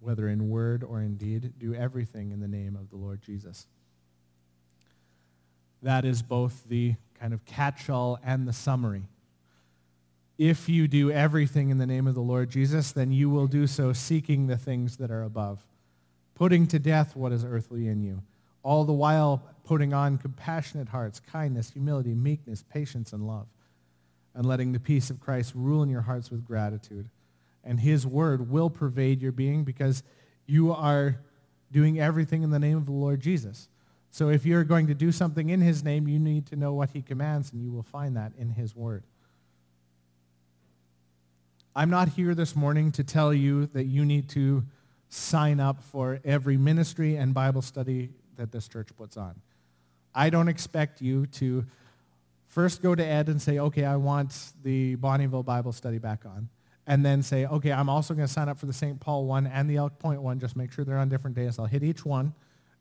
whether 0.00 0.28
in 0.28 0.48
word 0.48 0.82
or 0.82 1.00
in 1.00 1.16
deed, 1.16 1.52
do 1.58 1.74
everything 1.74 2.32
in 2.32 2.40
the 2.40 2.48
name 2.48 2.76
of 2.76 2.90
the 2.90 2.96
Lord 2.96 3.22
Jesus. 3.22 3.66
That 5.82 6.04
is 6.04 6.22
both 6.22 6.64
the 6.68 6.94
kind 7.18 7.32
of 7.32 7.44
catch-all 7.44 8.18
and 8.24 8.48
the 8.48 8.52
summary 8.52 9.08
if 10.40 10.70
you 10.70 10.88
do 10.88 11.10
everything 11.10 11.68
in 11.68 11.76
the 11.76 11.86
name 11.86 12.06
of 12.06 12.14
the 12.14 12.22
Lord 12.22 12.48
Jesus, 12.48 12.92
then 12.92 13.12
you 13.12 13.28
will 13.28 13.46
do 13.46 13.66
so 13.66 13.92
seeking 13.92 14.46
the 14.46 14.56
things 14.56 14.96
that 14.96 15.10
are 15.10 15.22
above, 15.22 15.62
putting 16.34 16.66
to 16.68 16.78
death 16.78 17.14
what 17.14 17.30
is 17.30 17.44
earthly 17.44 17.88
in 17.88 18.00
you, 18.00 18.22
all 18.62 18.86
the 18.86 18.92
while 18.94 19.42
putting 19.64 19.92
on 19.92 20.16
compassionate 20.16 20.88
hearts, 20.88 21.20
kindness, 21.20 21.72
humility, 21.72 22.14
meekness, 22.14 22.64
patience, 22.72 23.12
and 23.12 23.26
love, 23.26 23.48
and 24.34 24.46
letting 24.46 24.72
the 24.72 24.80
peace 24.80 25.10
of 25.10 25.20
Christ 25.20 25.52
rule 25.54 25.82
in 25.82 25.90
your 25.90 26.00
hearts 26.00 26.30
with 26.30 26.46
gratitude. 26.46 27.10
And 27.64 27.80
his 27.80 28.06
word 28.06 28.50
will 28.50 28.70
pervade 28.70 29.20
your 29.20 29.32
being 29.32 29.64
because 29.64 30.02
you 30.46 30.72
are 30.72 31.20
doing 31.70 32.00
everything 32.00 32.42
in 32.42 32.50
the 32.50 32.58
name 32.58 32.76
of 32.76 32.86
the 32.86 32.92
Lord 32.92 33.20
Jesus. 33.20 33.68
So 34.10 34.28
if 34.28 34.44
you're 34.44 34.64
going 34.64 34.88
to 34.88 34.94
do 34.94 35.12
something 35.12 35.50
in 35.50 35.60
his 35.60 35.84
name, 35.84 36.08
you 36.08 36.18
need 36.18 36.46
to 36.46 36.56
know 36.56 36.72
what 36.72 36.90
he 36.90 37.02
commands, 37.02 37.52
and 37.52 37.62
you 37.62 37.70
will 37.70 37.84
find 37.84 38.16
that 38.16 38.32
in 38.36 38.50
his 38.50 38.74
word. 38.74 39.04
I'm 41.76 41.90
not 41.90 42.08
here 42.08 42.34
this 42.34 42.56
morning 42.56 42.90
to 42.92 43.04
tell 43.04 43.32
you 43.32 43.66
that 43.66 43.84
you 43.84 44.04
need 44.04 44.28
to 44.30 44.64
sign 45.08 45.60
up 45.60 45.84
for 45.84 46.18
every 46.24 46.56
ministry 46.56 47.16
and 47.16 47.32
Bible 47.32 47.62
study 47.62 48.10
that 48.36 48.50
this 48.50 48.66
church 48.66 48.88
puts 48.96 49.16
on. 49.16 49.40
I 50.12 50.30
don't 50.30 50.48
expect 50.48 51.00
you 51.00 51.26
to 51.26 51.64
first 52.48 52.82
go 52.82 52.96
to 52.96 53.04
Ed 53.04 53.28
and 53.28 53.40
say, 53.40 53.60
okay, 53.60 53.84
I 53.84 53.94
want 53.94 54.52
the 54.64 54.96
Bonnyville 54.96 55.44
Bible 55.44 55.72
study 55.72 55.98
back 55.98 56.24
on. 56.26 56.48
And 56.90 57.06
then 57.06 57.22
say, 57.22 57.46
okay, 57.46 57.70
I'm 57.70 57.88
also 57.88 58.14
going 58.14 58.26
to 58.26 58.32
sign 58.32 58.48
up 58.48 58.58
for 58.58 58.66
the 58.66 58.72
St. 58.72 58.98
Paul 58.98 59.24
one 59.24 59.46
and 59.46 59.70
the 59.70 59.76
Elk 59.76 60.00
Point 60.00 60.20
one. 60.22 60.40
Just 60.40 60.56
make 60.56 60.72
sure 60.72 60.84
they're 60.84 60.98
on 60.98 61.08
different 61.08 61.36
days. 61.36 61.56
I'll 61.56 61.66
hit 61.66 61.84
each 61.84 62.04
one 62.04 62.34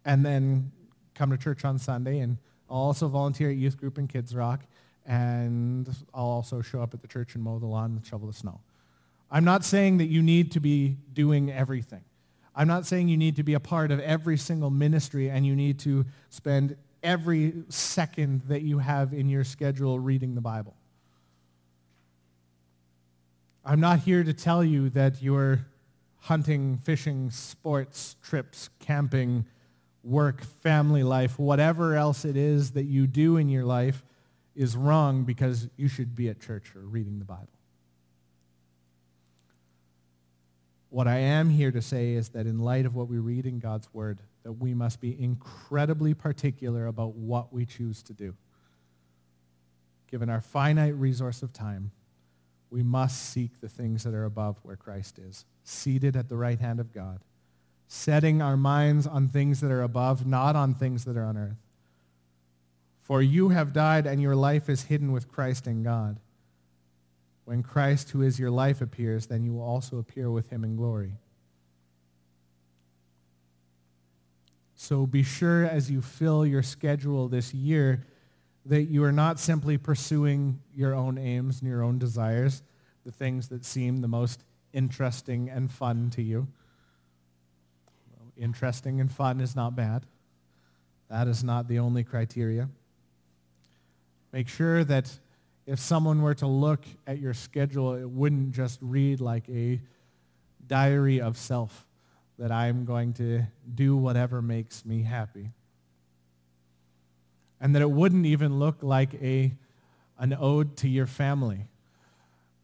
and 0.03 0.25
then 0.25 0.71
come 1.13 1.29
to 1.29 1.37
church 1.37 1.63
on 1.63 1.77
Sunday. 1.77 2.17
And 2.17 2.39
I'll 2.71 2.77
also 2.77 3.07
volunteer 3.07 3.51
at 3.51 3.55
youth 3.55 3.77
group 3.77 3.99
and 3.99 4.09
Kids 4.09 4.35
Rock. 4.35 4.61
And 5.05 5.87
I'll 6.11 6.25
also 6.25 6.63
show 6.63 6.81
up 6.81 6.95
at 6.95 7.01
the 7.03 7.07
church 7.07 7.35
and 7.35 7.43
mow 7.43 7.59
the 7.59 7.67
lawn 7.67 7.97
and 7.97 8.03
shovel 8.03 8.25
the 8.25 8.33
snow. 8.33 8.59
I'm 9.29 9.43
not 9.43 9.63
saying 9.63 9.99
that 9.99 10.07
you 10.07 10.23
need 10.23 10.53
to 10.53 10.59
be 10.59 10.97
doing 11.13 11.51
everything. 11.51 12.03
I'm 12.55 12.67
not 12.67 12.87
saying 12.87 13.09
you 13.09 13.17
need 13.17 13.35
to 13.35 13.43
be 13.43 13.53
a 13.53 13.59
part 13.59 13.91
of 13.91 13.99
every 13.99 14.37
single 14.37 14.71
ministry 14.71 15.29
and 15.29 15.45
you 15.45 15.55
need 15.55 15.77
to 15.81 16.03
spend 16.31 16.75
every 17.03 17.53
second 17.69 18.41
that 18.47 18.63
you 18.63 18.79
have 18.79 19.13
in 19.13 19.29
your 19.29 19.43
schedule 19.43 19.99
reading 19.99 20.33
the 20.33 20.41
Bible. 20.41 20.75
I'm 23.65 23.79
not 23.79 23.99
here 23.99 24.23
to 24.23 24.33
tell 24.33 24.63
you 24.63 24.89
that 24.91 25.21
your 25.21 25.65
hunting, 26.21 26.77
fishing, 26.77 27.29
sports, 27.31 28.15
trips, 28.21 28.69
camping, 28.79 29.45
work, 30.03 30.43
family 30.43 31.03
life, 31.03 31.37
whatever 31.37 31.95
else 31.95 32.25
it 32.25 32.37
is 32.37 32.71
that 32.71 32.85
you 32.85 33.07
do 33.07 33.37
in 33.37 33.49
your 33.49 33.65
life 33.65 34.03
is 34.55 34.75
wrong 34.75 35.23
because 35.23 35.69
you 35.77 35.87
should 35.87 36.15
be 36.15 36.29
at 36.29 36.39
church 36.39 36.75
or 36.75 36.81
reading 36.81 37.19
the 37.19 37.25
Bible. 37.25 37.47
What 40.89 41.07
I 41.07 41.17
am 41.17 41.49
here 41.49 41.71
to 41.71 41.81
say 41.81 42.13
is 42.13 42.29
that 42.29 42.47
in 42.47 42.59
light 42.59 42.85
of 42.85 42.95
what 42.95 43.07
we 43.07 43.19
read 43.19 43.45
in 43.45 43.59
God's 43.59 43.93
word, 43.93 44.19
that 44.43 44.53
we 44.53 44.73
must 44.73 44.99
be 44.99 45.21
incredibly 45.21 46.13
particular 46.13 46.87
about 46.87 47.13
what 47.13 47.53
we 47.53 47.65
choose 47.65 48.01
to 48.03 48.13
do. 48.13 48.35
Given 50.09 50.29
our 50.29 50.41
finite 50.41 50.95
resource 50.95 51.43
of 51.43 51.53
time, 51.53 51.91
we 52.71 52.84
must 52.84 53.29
seek 53.29 53.62
the 53.62 53.69
things 53.69 54.03
that 54.03 54.13
are 54.13 54.25
above 54.25 54.58
where 54.63 54.75
Christ 54.75 55.19
is. 55.19 55.45
seated 55.63 56.15
at 56.15 56.29
the 56.29 56.36
right 56.36 56.60
hand 56.60 56.79
of 56.79 56.93
God, 56.93 57.19
setting 57.88 58.41
our 58.41 58.58
minds 58.58 59.05
on 59.05 59.27
things 59.27 59.62
that 59.62 59.71
are 59.71 59.84
above, 59.84 60.25
not 60.25 60.55
on 60.55 60.73
things 60.73 61.05
that 61.05 61.15
are 61.15 61.25
on 61.25 61.38
earth. 61.38 61.58
For 63.01 63.21
you 63.21 63.49
have 63.49 63.73
died, 63.73 64.05
and 64.05 64.21
your 64.21 64.36
life 64.36 64.69
is 64.69 64.84
hidden 64.84 65.12
with 65.12 65.32
Christ 65.32 65.67
in 65.67 65.84
God. 65.84 66.19
When 67.45 67.63
Christ, 67.63 68.12
who 68.12 68.21
is 68.21 68.39
your 68.39 68.51
life, 68.51 68.82
appears, 68.82 69.27
then 69.27 69.43
you 69.43 69.53
will 69.53 69.63
also 69.63 69.97
appear 69.97 70.29
with 70.29 70.49
him 70.49 70.63
in 70.63 70.75
glory. 70.75 71.13
So 74.75 75.05
be 75.05 75.23
sure 75.23 75.65
as 75.65 75.89
you 75.89 76.01
fill 76.01 76.45
your 76.45 76.63
schedule 76.63 77.27
this 77.27 77.53
year 77.53 78.05
that 78.65 78.83
you 78.83 79.03
are 79.03 79.11
not 79.11 79.39
simply 79.39 79.77
pursuing 79.77 80.59
your 80.75 80.93
own 80.93 81.17
aims 81.17 81.61
and 81.61 81.69
your 81.69 81.83
own 81.83 81.97
desires, 81.97 82.61
the 83.05 83.11
things 83.11 83.47
that 83.49 83.65
seem 83.65 83.97
the 83.97 84.07
most 84.07 84.43
interesting 84.73 85.49
and 85.49 85.71
fun 85.71 86.09
to 86.11 86.21
you. 86.21 86.47
Interesting 88.37 89.01
and 89.01 89.11
fun 89.11 89.41
is 89.41 89.55
not 89.55 89.75
bad. 89.75 90.05
That 91.09 91.27
is 91.27 91.43
not 91.43 91.67
the 91.67 91.79
only 91.79 92.03
criteria. 92.03 92.69
Make 94.31 94.47
sure 94.47 94.83
that 94.83 95.11
if 95.65 95.79
someone 95.79 96.21
were 96.21 96.35
to 96.35 96.47
look 96.47 96.85
at 97.07 97.19
your 97.19 97.33
schedule, 97.33 97.95
it 97.95 98.09
wouldn't 98.09 98.51
just 98.53 98.79
read 98.81 99.19
like 99.19 99.49
a 99.49 99.81
diary 100.67 101.19
of 101.19 101.35
self, 101.37 101.85
that 102.37 102.51
I'm 102.51 102.85
going 102.85 103.13
to 103.13 103.43
do 103.75 103.97
whatever 103.97 104.41
makes 104.41 104.85
me 104.85 105.03
happy. 105.03 105.51
And 107.61 107.75
that 107.75 107.81
it 107.81 107.91
wouldn't 107.91 108.25
even 108.25 108.59
look 108.59 108.81
like 108.81 109.13
a, 109.15 109.53
an 110.17 110.35
ode 110.39 110.77
to 110.77 110.87
your 110.87 111.05
family, 111.05 111.67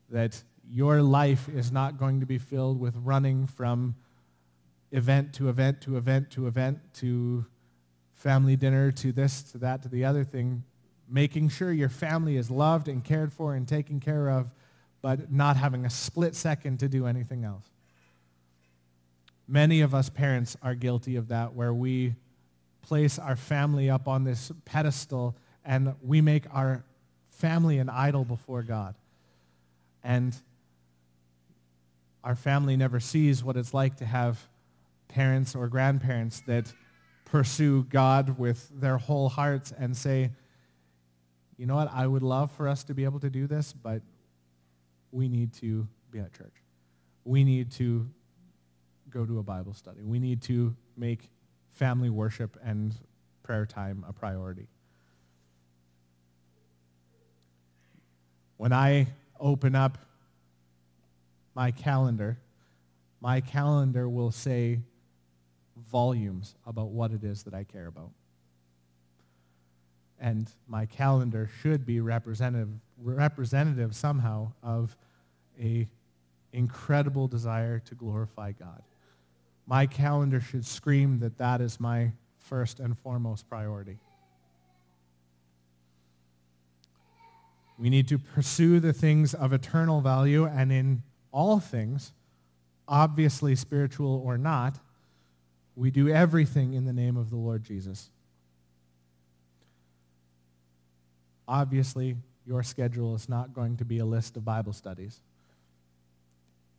that 0.10 0.42
your 0.70 1.02
life 1.02 1.50
is 1.50 1.72
not 1.72 1.98
going 1.98 2.22
to 2.22 2.26
be 2.26 2.38
filled 2.38 2.80
with 2.80 2.96
running 2.98 3.48
from 3.48 3.96
event 4.92 5.34
to 5.34 5.50
event 5.50 5.82
to 5.82 5.98
event 5.98 6.32
to 6.32 6.48
event 6.48 6.80
to 6.94 7.46
family 8.14 8.56
dinner 8.56 8.92
to 8.92 9.12
this 9.12 9.44
to 9.44 9.58
that 9.58 9.84
to 9.84 9.90
the 9.90 10.06
other 10.06 10.24
thing 10.24 10.64
making 11.10 11.50
sure 11.50 11.72
your 11.72 11.90
family 11.90 12.38
is 12.38 12.50
loved 12.50 12.88
and 12.88 13.04
cared 13.04 13.32
for 13.32 13.56
and 13.56 13.68
taken 13.68 14.00
care 14.00 14.30
of, 14.30 14.50
but 15.02 15.32
not 15.32 15.58
having 15.58 15.86
a 15.86 15.90
split 15.90 16.36
second 16.36 16.80
to 16.80 16.88
do 16.88 17.06
anything 17.06 17.44
else. 17.44 17.66
Many 19.48 19.82
of 19.82 19.94
us 19.94 20.10
parents 20.10 20.58
are 20.64 20.74
guilty 20.74 21.16
of 21.16 21.28
that, 21.28 21.54
where 21.54 21.74
we 21.74 22.16
place 22.86 23.18
our 23.18 23.36
family 23.36 23.90
up 23.90 24.08
on 24.08 24.24
this 24.24 24.52
pedestal 24.64 25.36
and 25.66 25.96
we 26.04 26.22
make 26.22 26.44
our 26.54 26.84
family 27.30 27.80
an 27.80 27.90
idol 27.90 28.24
before 28.24 28.62
God. 28.62 28.94
And 30.04 30.36
our 32.24 32.36
family 32.36 32.78
never 32.78 33.00
sees 33.00 33.44
what 33.44 33.58
it's 33.58 33.74
like 33.74 33.98
to 33.98 34.06
have 34.06 34.40
parents 35.08 35.56
or 35.56 35.68
grandparents 35.68 36.42
that 36.42 36.72
pursue 37.26 37.84
God 37.90 38.38
with 38.38 38.70
their 38.80 38.98
whole 38.98 39.30
hearts 39.30 39.74
and 39.78 39.98
say, 39.98 40.30
you 41.58 41.66
know 41.66 41.76
what, 41.76 41.92
I 41.92 42.06
would 42.06 42.24
love 42.24 42.52
for 42.52 42.68
us 42.68 42.84
to 42.86 42.94
be 42.94 43.04
able 43.04 43.20
to 43.22 43.30
do 43.30 43.48
this, 43.48 43.74
but 43.74 44.02
we 45.12 45.28
need 45.28 45.54
to 45.54 45.88
be 46.12 46.20
at 46.20 46.34
church. 46.34 46.54
We 47.24 47.44
need 47.44 47.72
to 47.74 48.08
go 49.10 49.26
to 49.26 49.40
a 49.40 49.44
Bible 49.44 49.74
study. 49.74 50.04
We 50.04 50.20
need 50.20 50.44
to 50.44 50.76
make 50.96 51.30
family 51.76 52.10
worship 52.10 52.58
and 52.64 52.94
prayer 53.44 53.66
time 53.66 54.04
a 54.08 54.14
priority. 54.14 54.68
When 58.58 58.74
I 58.74 59.08
open 59.40 59.76
up 59.76 59.98
my 61.54 61.72
calendar, 61.72 62.38
my 63.22 63.42
calendar 63.42 64.10
will 64.10 64.32
say 64.32 64.80
volumes 65.92 66.56
about 66.66 66.90
what 66.90 67.12
it 67.12 67.24
is 67.24 67.44
that 67.44 67.54
I 67.54 67.64
care 67.64 67.88
about 67.88 68.12
and 70.20 70.50
my 70.68 70.86
calendar 70.86 71.50
should 71.62 71.86
be 71.86 72.00
representative, 72.00 72.70
representative 72.98 73.96
somehow 73.96 74.52
of 74.64 74.96
a 75.62 75.88
incredible 76.54 77.28
desire 77.28 77.80
to 77.80 77.96
glorify 77.96 78.52
God. 78.54 78.82
My 79.68 79.86
calendar 79.86 80.40
should 80.40 80.66
scream 80.66 81.20
that 81.20 81.38
that 81.38 81.62
is 81.62 81.80
my 81.80 82.12
first 82.38 82.80
and 82.80 82.98
foremost 82.98 83.50
priority. 83.50 83.98
We 87.78 87.90
need 87.90 88.08
to 88.10 88.18
pursue 88.18 88.80
the 88.80 88.94
things 88.94 89.34
of 89.34 89.52
eternal 89.52 90.02
value 90.02 90.46
and 90.46 90.72
in 90.72 91.04
all 91.32 91.60
things, 91.60 92.14
obviously 92.88 93.56
spiritual 93.56 94.24
or 94.26 94.38
not, 94.38 94.80
we 95.76 95.92
do 95.92 96.08
everything 96.08 96.74
in 96.74 96.86
the 96.86 96.94
name 96.94 97.18
of 97.18 97.30
the 97.30 97.36
Lord 97.36 97.64
Jesus. 97.64 98.10
Obviously, 101.48 102.16
your 102.46 102.64
schedule 102.64 103.14
is 103.16 103.28
not 103.28 103.54
going 103.54 103.76
to 103.78 103.86
be 103.86 104.00
a 104.00 104.06
list 104.06 104.38
of 104.38 104.46
Bible 104.46 104.72
studies. 104.72 105.20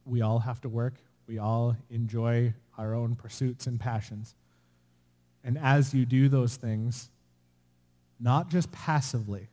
We 0.07 0.23
all 0.23 0.39
have 0.39 0.61
to 0.63 0.69
work. 0.69 0.95
We 1.27 1.39
all 1.39 1.77
enjoy 1.91 2.55
our 2.79 2.95
own 2.95 3.17
pursuits 3.17 3.67
and 3.67 3.81
passions. 3.81 4.35
And 5.45 5.59
as 5.59 5.95
you 5.95 6.07
do 6.07 6.29
those 6.29 6.57
things, 6.57 7.09
not 8.21 8.49
just 8.49 8.71
passively, 8.73 9.49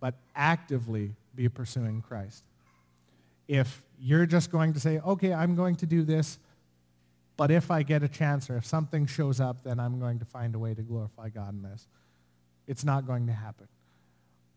but 0.00 0.14
actively 0.34 1.12
be 1.34 1.48
pursuing 1.48 2.02
Christ. 2.02 2.42
If 3.48 3.82
you're 4.00 4.26
just 4.26 4.50
going 4.50 4.72
to 4.72 4.80
say, 4.80 4.98
okay, 5.00 5.32
I'm 5.32 5.54
going 5.54 5.76
to 5.76 5.86
do 5.86 6.02
this, 6.02 6.38
but 7.36 7.50
if 7.50 7.70
I 7.70 7.82
get 7.82 8.02
a 8.02 8.08
chance 8.08 8.48
or 8.48 8.56
if 8.56 8.64
something 8.64 9.06
shows 9.06 9.40
up, 9.40 9.64
then 9.64 9.80
I'm 9.80 9.98
going 9.98 10.18
to 10.20 10.24
find 10.24 10.54
a 10.54 10.58
way 10.58 10.74
to 10.74 10.82
glorify 10.82 11.28
God 11.28 11.54
in 11.54 11.62
this 11.62 11.86
it's 12.66 12.84
not 12.84 13.06
going 13.06 13.26
to 13.26 13.32
happen. 13.32 13.68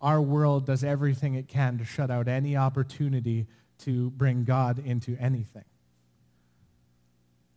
Our 0.02 0.22
world 0.22 0.66
does 0.66 0.84
everything 0.84 1.36
it 1.36 1.48
can 1.48 1.78
to 1.80 1.86
shut 1.86 2.12
out 2.12 2.28
any 2.28 2.56
opportunity 2.56 3.48
to 3.80 4.10
bring 4.12 4.44
God 4.44 4.80
into 4.80 5.16
anything. 5.20 5.66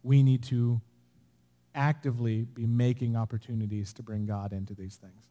We 0.03 0.23
need 0.23 0.43
to 0.45 0.81
actively 1.75 2.43
be 2.43 2.67
making 2.67 3.17
opportunities 3.17 3.93
to 3.95 4.03
bring 4.03 4.27
God 4.27 4.53
into 4.53 4.75
these 4.75 4.97
things. 4.97 5.27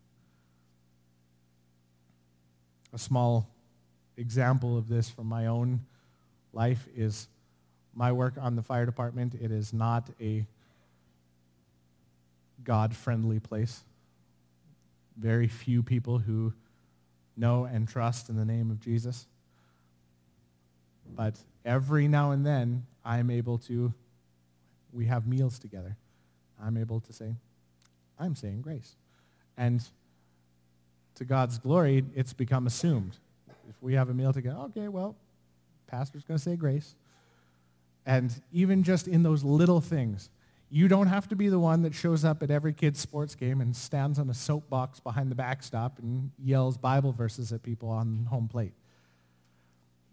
A 2.93 2.97
small 2.97 3.47
example 4.17 4.77
of 4.77 4.87
this 4.87 5.09
from 5.09 5.27
my 5.27 5.47
own 5.47 5.81
life 6.53 6.87
is 6.95 7.27
my 7.93 8.11
work 8.11 8.33
on 8.39 8.55
the 8.55 8.61
fire 8.61 8.85
department. 8.85 9.35
It 9.39 9.51
is 9.51 9.73
not 9.73 10.09
a 10.19 10.45
God-friendly 12.63 13.39
place 13.39 13.83
very 15.19 15.47
few 15.47 15.83
people 15.83 16.17
who 16.17 16.53
know 17.35 17.65
and 17.65 17.87
trust 17.87 18.29
in 18.29 18.37
the 18.37 18.45
name 18.45 18.71
of 18.71 18.79
Jesus. 18.79 19.27
But 21.15 21.37
every 21.65 22.07
now 22.07 22.31
and 22.31 22.45
then, 22.45 22.85
I'm 23.03 23.29
able 23.29 23.57
to, 23.59 23.93
we 24.93 25.05
have 25.05 25.27
meals 25.27 25.59
together. 25.59 25.97
I'm 26.61 26.77
able 26.77 26.99
to 27.01 27.13
say, 27.13 27.35
I'm 28.19 28.35
saying 28.35 28.61
grace. 28.61 28.95
And 29.57 29.81
to 31.15 31.25
God's 31.25 31.57
glory, 31.57 32.05
it's 32.15 32.33
become 32.33 32.67
assumed. 32.67 33.17
If 33.69 33.75
we 33.81 33.93
have 33.93 34.09
a 34.09 34.13
meal 34.13 34.33
together, 34.33 34.57
okay, 34.57 34.87
well, 34.87 35.15
pastor's 35.87 36.23
going 36.23 36.37
to 36.37 36.43
say 36.43 36.55
grace. 36.55 36.95
And 38.05 38.33
even 38.51 38.83
just 38.83 39.07
in 39.07 39.23
those 39.23 39.43
little 39.43 39.81
things, 39.81 40.29
you 40.71 40.87
don't 40.87 41.07
have 41.07 41.27
to 41.29 41.35
be 41.35 41.49
the 41.49 41.59
one 41.59 41.81
that 41.81 41.93
shows 41.93 42.23
up 42.23 42.43
at 42.43 42.51
every 42.51 42.73
kid's 42.73 42.99
sports 42.99 43.35
game 43.35 43.59
and 43.59 43.75
stands 43.75 44.19
on 44.19 44.29
a 44.29 44.33
soapbox 44.33 44.99
behind 44.99 45.31
the 45.31 45.35
backstop 45.35 45.99
and 45.99 46.31
yells 46.43 46.77
Bible 46.77 47.11
verses 47.11 47.51
at 47.51 47.63
people 47.63 47.89
on 47.89 48.27
home 48.29 48.47
plate. 48.47 48.73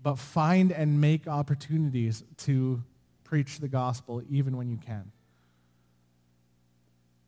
But 0.02 0.18
find 0.18 0.72
and 0.72 1.00
make 1.00 1.26
opportunities 1.26 2.22
to 2.38 2.82
preach 3.24 3.59
the 3.59 3.68
gospel 3.68 4.22
even 4.30 4.57
when 4.57 4.68
you 4.68 4.76
can. 4.76 5.11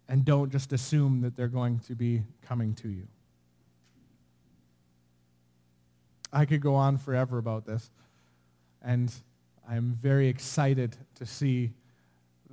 And 0.08 0.24
don't 0.24 0.50
just 0.50 0.72
assume 0.72 1.20
that 1.22 1.36
they're 1.36 1.48
going 1.48 1.80
to 1.80 1.94
be 1.94 2.22
coming 2.46 2.74
to 2.76 2.88
you. 2.88 3.06
I 6.32 6.44
could 6.44 6.60
go 6.60 6.74
on 6.74 6.98
forever 6.98 7.38
about 7.38 7.66
this. 7.66 7.90
And 8.82 9.12
I'm 9.68 9.98
very 10.00 10.28
excited 10.28 10.96
to 11.16 11.26
see 11.26 11.72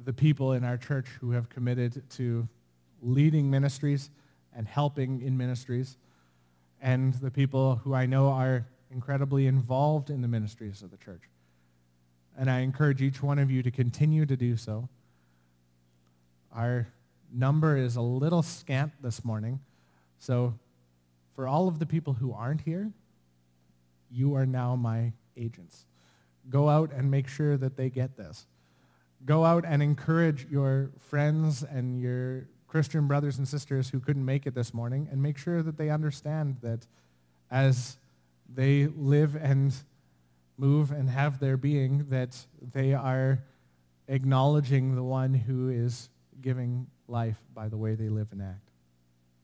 the 0.04 0.14
people 0.14 0.54
in 0.54 0.64
our 0.64 0.78
church 0.78 1.08
who 1.22 1.32
have 1.32 1.50
committed 1.50 2.04
to 2.12 2.48
leading 3.02 3.50
ministries 3.50 4.10
and 4.56 4.68
helping 4.68 5.22
in 5.22 5.38
ministries, 5.38 5.98
and 6.82 7.14
the 7.16 7.32
people 7.32 7.76
who 7.78 7.94
I 7.94 8.06
know 8.06 8.30
are 8.30 8.66
incredibly 8.92 9.48
involved 9.48 10.10
in 10.10 10.22
the 10.22 10.28
ministries 10.28 10.82
of 10.82 10.92
the 10.92 10.98
church. 10.98 11.22
And 12.38 12.50
I 12.50 12.60
encourage 12.60 13.02
each 13.02 13.24
one 13.24 13.40
of 13.40 13.50
you 13.50 13.64
to 13.64 13.72
continue 13.72 14.26
to 14.26 14.36
do 14.36 14.58
so. 14.58 14.90
Our 16.54 16.88
number 17.34 17.78
is 17.78 17.96
a 17.96 18.02
little 18.02 18.42
scant 18.42 18.92
this 19.02 19.26
morning, 19.26 19.60
so 20.20 20.54
for 21.36 21.48
all 21.48 21.68
of 21.68 21.80
the 21.80 21.86
people 21.86 22.14
who 22.14 22.34
aren't 22.34 22.62
here, 22.62 22.92
you 24.12 24.36
are 24.36 24.46
now 24.46 24.76
my 24.76 25.12
agents. 25.38 25.86
go 26.50 26.70
out 26.70 26.92
and 26.94 27.10
make 27.10 27.28
sure 27.28 27.58
that 27.58 27.76
they 27.76 27.90
get 27.90 28.16
this. 28.18 28.46
Go 29.26 29.44
out 29.44 29.66
and 29.66 29.82
encourage 29.82 30.46
your 30.50 30.92
friends 31.00 31.64
and 31.64 32.00
your 32.00 32.48
Christian 32.68 33.08
brothers 33.08 33.38
and 33.38 33.48
sisters 33.48 33.90
who 33.90 34.00
couldn't 34.00 34.24
make 34.24 34.46
it 34.46 34.54
this 34.54 34.74
morning 34.74 35.08
and 35.12 35.22
make 35.22 35.38
sure 35.38 35.64
that 35.64 35.78
they 35.78 35.90
understand 35.90 36.58
that 36.62 36.86
as 37.50 37.98
they 38.54 38.88
live 38.88 39.36
and 39.36 39.74
move 40.58 40.92
and 40.92 41.10
have 41.10 41.40
their 41.40 41.58
being, 41.58 42.06
that 42.10 42.46
they 42.62 42.94
are 42.94 43.44
acknowledging 44.08 44.96
the 44.96 45.04
one 45.04 45.34
who 45.34 45.70
is 45.70 46.10
giving 46.42 46.88
life 47.08 47.38
by 47.54 47.68
the 47.68 47.78
way 47.78 47.96
they 47.96 48.10
live 48.10 48.28
and 48.32 48.42
act. 48.42 48.65